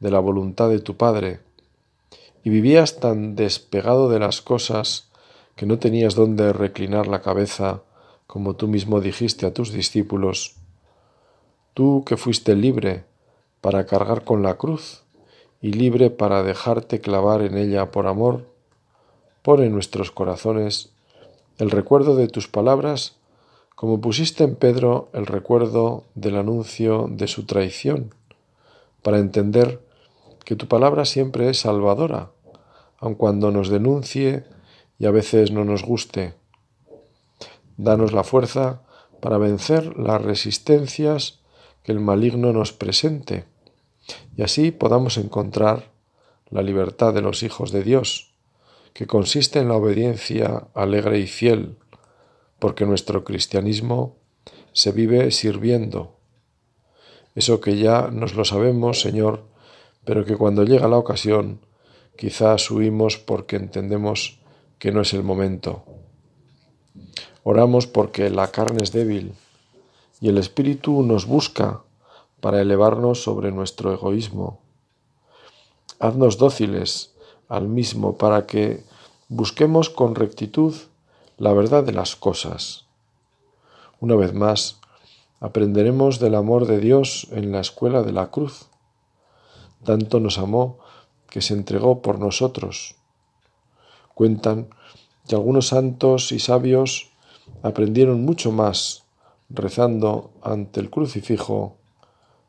de 0.00 0.10
la 0.10 0.18
voluntad 0.18 0.68
de 0.68 0.80
tu 0.80 0.96
Padre, 0.96 1.40
y 2.42 2.50
vivías 2.50 2.98
tan 2.98 3.36
despegado 3.36 4.10
de 4.10 4.18
las 4.18 4.42
cosas 4.42 5.08
que 5.56 5.66
no 5.66 5.78
tenías 5.78 6.14
dónde 6.14 6.52
reclinar 6.52 7.06
la 7.06 7.22
cabeza, 7.22 7.82
como 8.26 8.56
tú 8.56 8.66
mismo 8.66 9.00
dijiste 9.00 9.46
a 9.46 9.54
tus 9.54 9.72
discípulos, 9.72 10.56
tú 11.72 12.04
que 12.04 12.16
fuiste 12.16 12.56
libre 12.56 13.04
para 13.60 13.86
cargar 13.86 14.24
con 14.24 14.42
la 14.42 14.54
cruz 14.54 15.04
y 15.62 15.72
libre 15.72 16.10
para 16.10 16.42
dejarte 16.42 17.00
clavar 17.00 17.42
en 17.42 17.56
ella 17.56 17.90
por 17.92 18.06
amor, 18.06 18.46
pon 19.42 19.62
en 19.62 19.72
nuestros 19.72 20.10
corazones 20.10 20.90
el 21.58 21.70
recuerdo 21.70 22.16
de 22.16 22.28
tus 22.28 22.48
palabras 22.48 23.16
como 23.74 24.00
pusiste 24.00 24.44
en 24.44 24.56
Pedro 24.56 25.08
el 25.12 25.26
recuerdo 25.26 26.04
del 26.14 26.36
anuncio 26.36 27.06
de 27.10 27.26
su 27.26 27.44
traición, 27.44 28.14
para 29.02 29.18
entender 29.18 29.80
que 30.44 30.56
tu 30.56 30.68
palabra 30.68 31.04
siempre 31.04 31.50
es 31.50 31.60
salvadora, 31.60 32.30
aun 32.98 33.14
cuando 33.14 33.50
nos 33.50 33.68
denuncie 33.68 34.44
y 34.98 35.06
a 35.06 35.10
veces 35.10 35.50
no 35.50 35.64
nos 35.64 35.82
guste. 35.82 36.34
Danos 37.76 38.12
la 38.12 38.24
fuerza 38.24 38.82
para 39.20 39.38
vencer 39.38 39.98
las 39.98 40.22
resistencias 40.22 41.40
que 41.82 41.92
el 41.92 42.00
maligno 42.00 42.52
nos 42.52 42.72
presente, 42.72 43.44
y 44.36 44.42
así 44.42 44.70
podamos 44.70 45.18
encontrar 45.18 45.90
la 46.50 46.62
libertad 46.62 47.12
de 47.12 47.22
los 47.22 47.42
hijos 47.42 47.72
de 47.72 47.82
Dios, 47.82 48.32
que 48.92 49.06
consiste 49.06 49.58
en 49.58 49.68
la 49.68 49.74
obediencia 49.74 50.68
alegre 50.74 51.18
y 51.18 51.26
fiel, 51.26 51.76
porque 52.64 52.86
nuestro 52.86 53.24
cristianismo 53.24 54.16
se 54.72 54.90
vive 54.90 55.30
sirviendo. 55.32 56.16
Eso 57.34 57.60
que 57.60 57.76
ya 57.76 58.08
nos 58.10 58.34
lo 58.36 58.46
sabemos, 58.46 59.02
Señor, 59.02 59.44
pero 60.06 60.24
que 60.24 60.38
cuando 60.38 60.64
llega 60.64 60.88
la 60.88 60.96
ocasión 60.96 61.60
quizás 62.16 62.70
huimos 62.70 63.18
porque 63.18 63.56
entendemos 63.56 64.38
que 64.78 64.92
no 64.92 65.02
es 65.02 65.12
el 65.12 65.22
momento. 65.22 65.84
Oramos 67.42 67.86
porque 67.86 68.30
la 68.30 68.50
carne 68.50 68.82
es 68.82 68.92
débil 68.92 69.34
y 70.22 70.30
el 70.30 70.38
Espíritu 70.38 71.02
nos 71.02 71.26
busca 71.26 71.82
para 72.40 72.62
elevarnos 72.62 73.22
sobre 73.22 73.52
nuestro 73.52 73.92
egoísmo. 73.92 74.62
Haznos 75.98 76.38
dóciles 76.38 77.12
al 77.46 77.68
mismo 77.68 78.16
para 78.16 78.46
que 78.46 78.82
busquemos 79.28 79.90
con 79.90 80.14
rectitud 80.14 80.74
la 81.36 81.52
verdad 81.52 81.84
de 81.84 81.92
las 81.92 82.16
cosas. 82.16 82.86
Una 84.00 84.16
vez 84.16 84.34
más, 84.34 84.80
aprenderemos 85.40 86.20
del 86.20 86.34
amor 86.34 86.66
de 86.66 86.78
Dios 86.78 87.28
en 87.32 87.52
la 87.52 87.60
escuela 87.60 88.02
de 88.02 88.12
la 88.12 88.30
cruz. 88.30 88.68
Tanto 89.84 90.20
nos 90.20 90.38
amó 90.38 90.78
que 91.28 91.42
se 91.42 91.54
entregó 91.54 92.02
por 92.02 92.18
nosotros. 92.18 92.96
Cuentan 94.14 94.68
Y 95.28 95.34
algunos 95.34 95.68
santos 95.68 96.32
y 96.32 96.38
sabios 96.38 97.10
aprendieron 97.62 98.24
mucho 98.24 98.52
más 98.52 99.04
rezando 99.48 100.30
ante 100.42 100.80
el 100.80 100.90
crucifijo 100.90 101.76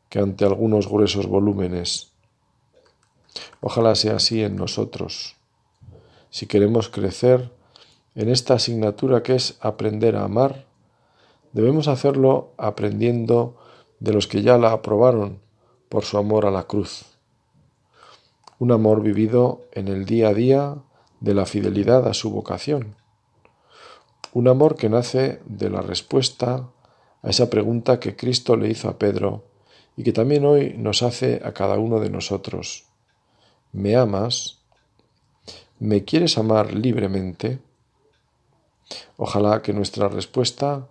que 0.08 0.18
ante 0.18 0.44
algunos 0.44 0.88
gruesos 0.88 1.26
volúmenes. 1.26 2.12
Ojalá 3.60 3.94
sea 3.94 4.16
así 4.16 4.42
en 4.42 4.56
nosotros. 4.56 5.36
Si 6.30 6.46
queremos 6.46 6.88
crecer 6.88 7.50
en 8.16 8.30
esta 8.30 8.54
asignatura 8.54 9.22
que 9.22 9.34
es 9.34 9.58
aprender 9.60 10.16
a 10.16 10.24
amar, 10.24 10.64
debemos 11.52 11.86
hacerlo 11.86 12.54
aprendiendo 12.56 13.56
de 14.00 14.14
los 14.14 14.26
que 14.26 14.42
ya 14.42 14.56
la 14.56 14.72
aprobaron 14.72 15.40
por 15.90 16.04
su 16.04 16.16
amor 16.16 16.46
a 16.46 16.50
la 16.50 16.64
cruz. 16.64 17.04
Un 18.58 18.72
amor 18.72 19.02
vivido 19.02 19.66
en 19.72 19.88
el 19.88 20.06
día 20.06 20.28
a 20.28 20.34
día 20.34 20.76
de 21.20 21.34
la 21.34 21.44
fidelidad 21.44 22.08
a 22.08 22.14
su 22.14 22.30
vocación. 22.30 22.96
Un 24.32 24.48
amor 24.48 24.76
que 24.76 24.88
nace 24.88 25.40
de 25.44 25.68
la 25.68 25.82
respuesta 25.82 26.70
a 27.22 27.28
esa 27.28 27.50
pregunta 27.50 28.00
que 28.00 28.16
Cristo 28.16 28.56
le 28.56 28.68
hizo 28.68 28.88
a 28.88 28.98
Pedro 28.98 29.44
y 29.94 30.04
que 30.04 30.12
también 30.12 30.46
hoy 30.46 30.74
nos 30.78 31.02
hace 31.02 31.42
a 31.44 31.52
cada 31.52 31.78
uno 31.78 32.00
de 32.00 32.08
nosotros. 32.08 32.86
¿Me 33.72 33.94
amas? 33.94 34.62
¿Me 35.78 36.04
quieres 36.04 36.38
amar 36.38 36.72
libremente? 36.72 37.65
Ojalá 39.16 39.62
que 39.62 39.72
nuestra 39.72 40.08
respuesta, 40.08 40.88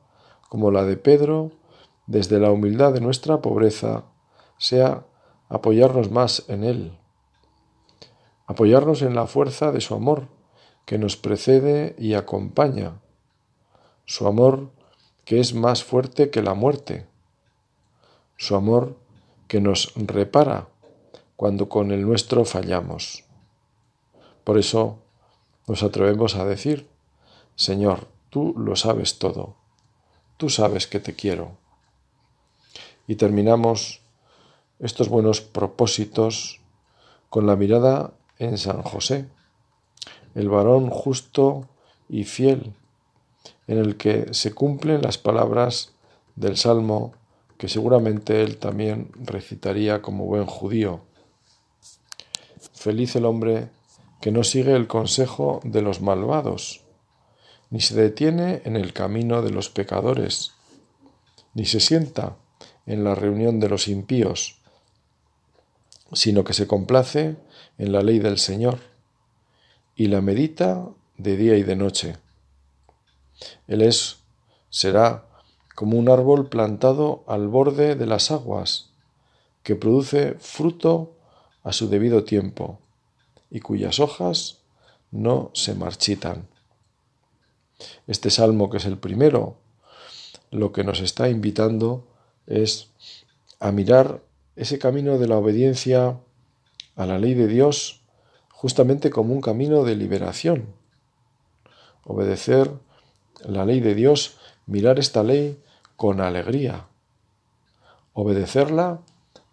como 0.49 0.71
la 0.71 0.84
de 0.84 0.97
Pedro, 0.97 1.51
desde 2.08 2.39
la 2.39 2.51
humildad 2.51 2.93
de 2.93 3.01
nuestra 3.01 3.41
pobreza, 3.41 4.05
sea 4.58 5.05
apoyarnos 5.49 6.12
más 6.12 6.43
en 6.47 6.63
Él, 6.63 6.97
apoyarnos 8.47 9.01
en 9.01 9.15
la 9.15 9.27
fuerza 9.27 9.71
de 9.71 9.81
su 9.81 9.95
amor, 9.95 10.27
que 10.86 10.97
nos 10.97 11.17
precede 11.17 11.95
y 11.97 12.13
acompaña, 12.13 13.01
su 14.05 14.27
amor 14.27 14.71
que 15.23 15.39
es 15.39 15.55
más 15.55 15.84
fuerte 15.84 16.29
que 16.29 16.43
la 16.43 16.53
muerte, 16.53 17.08
su 18.38 18.55
amor 18.55 18.97
que 19.47 19.62
nos 19.62 19.93
repara 19.95 20.67
cuando 21.36 21.69
con 21.69 21.91
el 21.91 22.05
nuestro 22.05 22.45
fallamos. 22.45 23.23
Por 24.43 24.58
eso 24.60 24.99
nos 25.67 25.81
atrevemos 25.81 26.36
a 26.36 26.45
decir, 26.45 26.88
Señor, 27.55 28.07
tú 28.29 28.53
lo 28.57 28.75
sabes 28.75 29.17
todo, 29.17 29.55
tú 30.37 30.49
sabes 30.49 30.87
que 30.87 30.99
te 30.99 31.15
quiero. 31.15 31.57
Y 33.07 33.15
terminamos 33.15 34.01
estos 34.79 35.07
buenos 35.07 35.39
propósitos 35.39 36.59
con 37.29 37.47
la 37.47 37.55
mirada 37.55 38.13
en 38.39 38.57
San 38.57 38.81
José, 38.81 39.29
el 40.33 40.49
varón 40.49 40.89
justo 40.89 41.69
y 42.09 42.25
fiel, 42.25 42.73
en 43.67 43.77
el 43.77 43.95
que 43.95 44.33
se 44.33 44.53
cumplen 44.53 45.01
las 45.01 45.17
palabras 45.17 45.93
del 46.35 46.57
Salmo 46.57 47.13
que 47.57 47.69
seguramente 47.69 48.43
él 48.43 48.57
también 48.57 49.11
recitaría 49.15 50.01
como 50.01 50.25
buen 50.25 50.45
judío. 50.45 51.01
Feliz 52.73 53.15
el 53.15 53.25
hombre 53.25 53.69
que 54.19 54.31
no 54.31 54.43
sigue 54.43 54.75
el 54.75 54.87
consejo 54.87 55.61
de 55.63 55.81
los 55.81 56.01
malvados, 56.01 56.85
ni 57.69 57.82
se 57.82 57.95
detiene 57.95 58.62
en 58.65 58.75
el 58.75 58.93
camino 58.93 59.41
de 59.41 59.51
los 59.51 59.69
pecadores, 59.69 60.51
ni 61.54 61.65
se 61.65 61.80
sienta 61.80 62.36
en 62.86 63.04
la 63.04 63.15
reunión 63.15 63.60
de 63.60 63.69
los 63.69 63.88
impíos, 63.88 64.60
sino 66.13 66.43
que 66.43 66.54
se 66.54 66.67
complace 66.67 67.36
en 67.78 67.91
la 67.91 68.01
ley 68.01 68.19
del 68.19 68.38
Señor 68.38 68.80
y 69.95 70.08
la 70.08 70.21
medita 70.21 70.88
de 71.17 71.38
día 71.38 71.58
y 71.58 71.63
de 71.63 71.75
noche. 71.75 72.17
Él 73.67 73.82
es, 73.82 74.17
será 74.69 75.25
como 75.73 75.97
un 75.97 76.10
árbol 76.10 76.47
plantado 76.47 77.23
al 77.28 77.47
borde 77.47 77.95
de 77.95 78.06
las 78.06 78.32
aguas, 78.32 78.91
que 79.63 79.75
produce 79.75 80.36
fruto 80.39 81.15
a 81.63 81.73
su 81.73 81.89
debido 81.89 82.23
tiempo 82.23 82.80
y 83.49 83.60
cuyas 83.60 83.99
hojas 83.99 84.60
no 85.12 85.49
se 85.54 85.73
marchitan. 85.73 86.47
Este 88.07 88.29
salmo, 88.29 88.69
que 88.69 88.77
es 88.77 88.85
el 88.85 88.97
primero, 88.97 89.57
lo 90.51 90.71
que 90.71 90.83
nos 90.83 91.01
está 91.01 91.29
invitando 91.29 92.07
es 92.47 92.89
a 93.59 93.71
mirar 93.71 94.21
ese 94.55 94.79
camino 94.79 95.17
de 95.17 95.27
la 95.27 95.38
obediencia 95.38 96.17
a 96.95 97.05
la 97.05 97.19
ley 97.19 97.33
de 97.33 97.47
Dios 97.47 98.01
justamente 98.49 99.09
como 99.09 99.33
un 99.33 99.41
camino 99.41 99.83
de 99.83 99.95
liberación. 99.95 100.65
Obedecer 102.03 102.71
la 103.43 103.65
ley 103.65 103.79
de 103.79 103.95
Dios, 103.95 104.38
mirar 104.65 104.99
esta 104.99 105.23
ley 105.23 105.61
con 105.95 106.21
alegría. 106.21 106.88
Obedecerla 108.13 109.01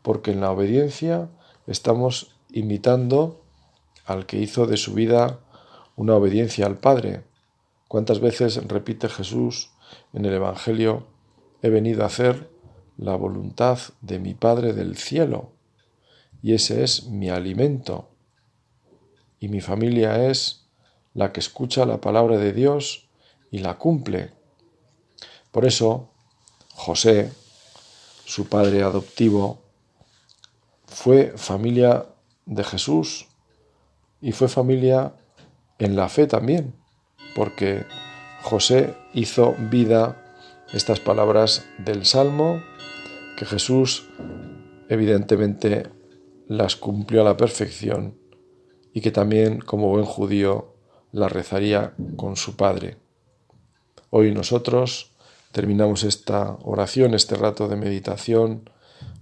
porque 0.03 0.31
en 0.31 0.41
la 0.41 0.51
obediencia 0.51 1.29
estamos 1.67 2.37
imitando 2.53 3.41
al 4.05 4.27
que 4.27 4.39
hizo 4.39 4.67
de 4.67 4.77
su 4.77 4.95
vida 4.95 5.41
una 5.97 6.15
obediencia 6.15 6.67
al 6.67 6.79
Padre. 6.79 7.23
¿Cuántas 7.93 8.21
veces 8.21 8.57
repite 8.69 9.07
Jesús 9.11 9.69
en 10.15 10.25
el 10.25 10.33
Evangelio, 10.33 11.09
he 11.61 11.69
venido 11.69 12.03
a 12.03 12.07
hacer 12.07 12.49
la 12.97 13.17
voluntad 13.17 13.79
de 14.01 14.19
mi 14.19 14.33
Padre 14.33 14.73
del 14.73 14.97
cielo? 14.97 15.53
Y 16.41 16.55
ese 16.55 16.85
es 16.85 17.09
mi 17.09 17.29
alimento. 17.29 18.09
Y 19.41 19.49
mi 19.49 19.61
familia 19.61 20.27
es 20.27 20.65
la 21.13 21.35
que 21.35 21.41
escucha 21.41 21.85
la 21.85 22.01
palabra 22.01 22.39
de 22.39 22.55
Dios 22.55 23.11
y 23.51 23.59
la 23.59 23.77
cumple. 23.77 24.33
Por 25.51 25.67
eso, 25.67 26.09
José, 26.71 27.31
su 28.25 28.49
padre 28.49 28.85
adoptivo, 28.85 29.61
fue 30.87 31.35
familia 31.37 32.07
de 32.47 32.65
Jesús 32.65 33.27
y 34.23 34.33
fue 34.33 34.49
familia 34.49 35.13
en 35.79 35.95
la 35.95 36.09
fe 36.09 36.27
también, 36.27 36.81
porque 37.35 37.85
José 38.43 38.95
hizo 39.15 39.55
vida 39.71 40.17
estas 40.73 41.01
palabras 41.01 41.65
del 41.79 42.07
Salmo, 42.07 42.63
que 43.37 43.45
Jesús 43.45 44.09
evidentemente 44.89 45.89
las 46.49 46.77
cumplió 46.77 47.23
a 47.23 47.25
la 47.25 47.37
perfección 47.37 48.19
y 48.93 49.01
que 49.01 49.11
también 49.11 49.61
como 49.61 49.89
buen 49.89 50.05
judío 50.05 50.75
las 51.13 51.33
rezaría 51.33 51.95
con 52.17 52.37
su 52.37 52.57
Padre. 52.57 52.97
Hoy 54.11 54.33
nosotros 54.33 55.13
terminamos 55.53 56.05
esta 56.05 56.57
oración, 56.63 57.15
este 57.15 57.37
rato 57.37 57.69
de 57.69 57.77
meditación, 57.77 58.71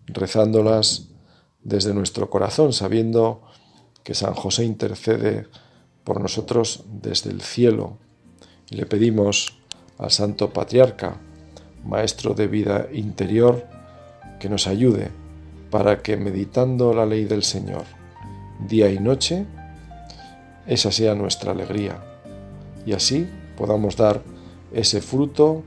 rezándolas 0.07 1.11
desde 1.62 1.94
nuestro 1.94 2.31
corazón, 2.31 2.73
sabiendo 2.73 3.42
que 4.03 4.14
San 4.14 4.35
José 4.35 4.64
intercede 4.64 5.46
por 6.04 6.20
nosotros 6.20 6.84
desde 6.90 7.30
el 7.30 7.40
cielo 7.40 7.98
y 8.70 8.76
le 8.76 8.86
pedimos 8.86 9.58
al 9.98 10.10
Santo 10.10 10.50
Patriarca, 10.50 11.16
Maestro 11.84 12.34
de 12.34 12.46
vida 12.46 12.88
interior, 12.92 13.66
que 14.38 14.48
nos 14.48 14.66
ayude 14.66 15.10
para 15.70 16.02
que 16.02 16.16
meditando 16.16 16.92
la 16.92 17.06
ley 17.06 17.24
del 17.24 17.42
Señor 17.42 17.84
día 18.68 18.90
y 18.90 18.98
noche, 18.98 19.46
esa 20.66 20.92
sea 20.92 21.14
nuestra 21.14 21.52
alegría 21.52 22.02
y 22.86 22.92
así 22.92 23.28
podamos 23.56 23.96
dar 23.96 24.22
ese 24.72 25.00
fruto 25.00 25.62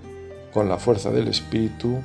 con 0.54 0.70
la 0.70 0.78
fuerza 0.78 1.12
del 1.12 1.28
Espíritu, 1.28 1.98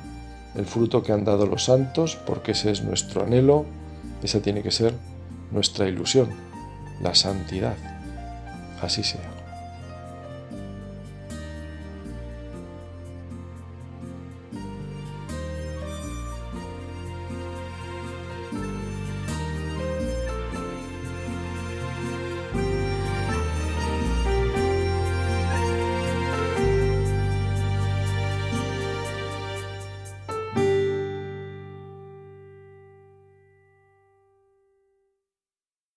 el 0.55 0.65
fruto 0.65 1.03
que 1.03 1.11
han 1.11 1.23
dado 1.23 1.45
los 1.45 1.65
santos, 1.65 2.17
porque 2.25 2.51
ese 2.51 2.71
es 2.71 2.83
nuestro 2.83 3.23
anhelo, 3.23 3.65
esa 4.23 4.41
tiene 4.41 4.63
que 4.63 4.71
ser 4.71 4.93
nuestra 5.51 5.87
ilusión, 5.87 6.29
la 7.01 7.15
santidad. 7.15 7.75
Así 8.81 9.03
sea. 9.03 9.38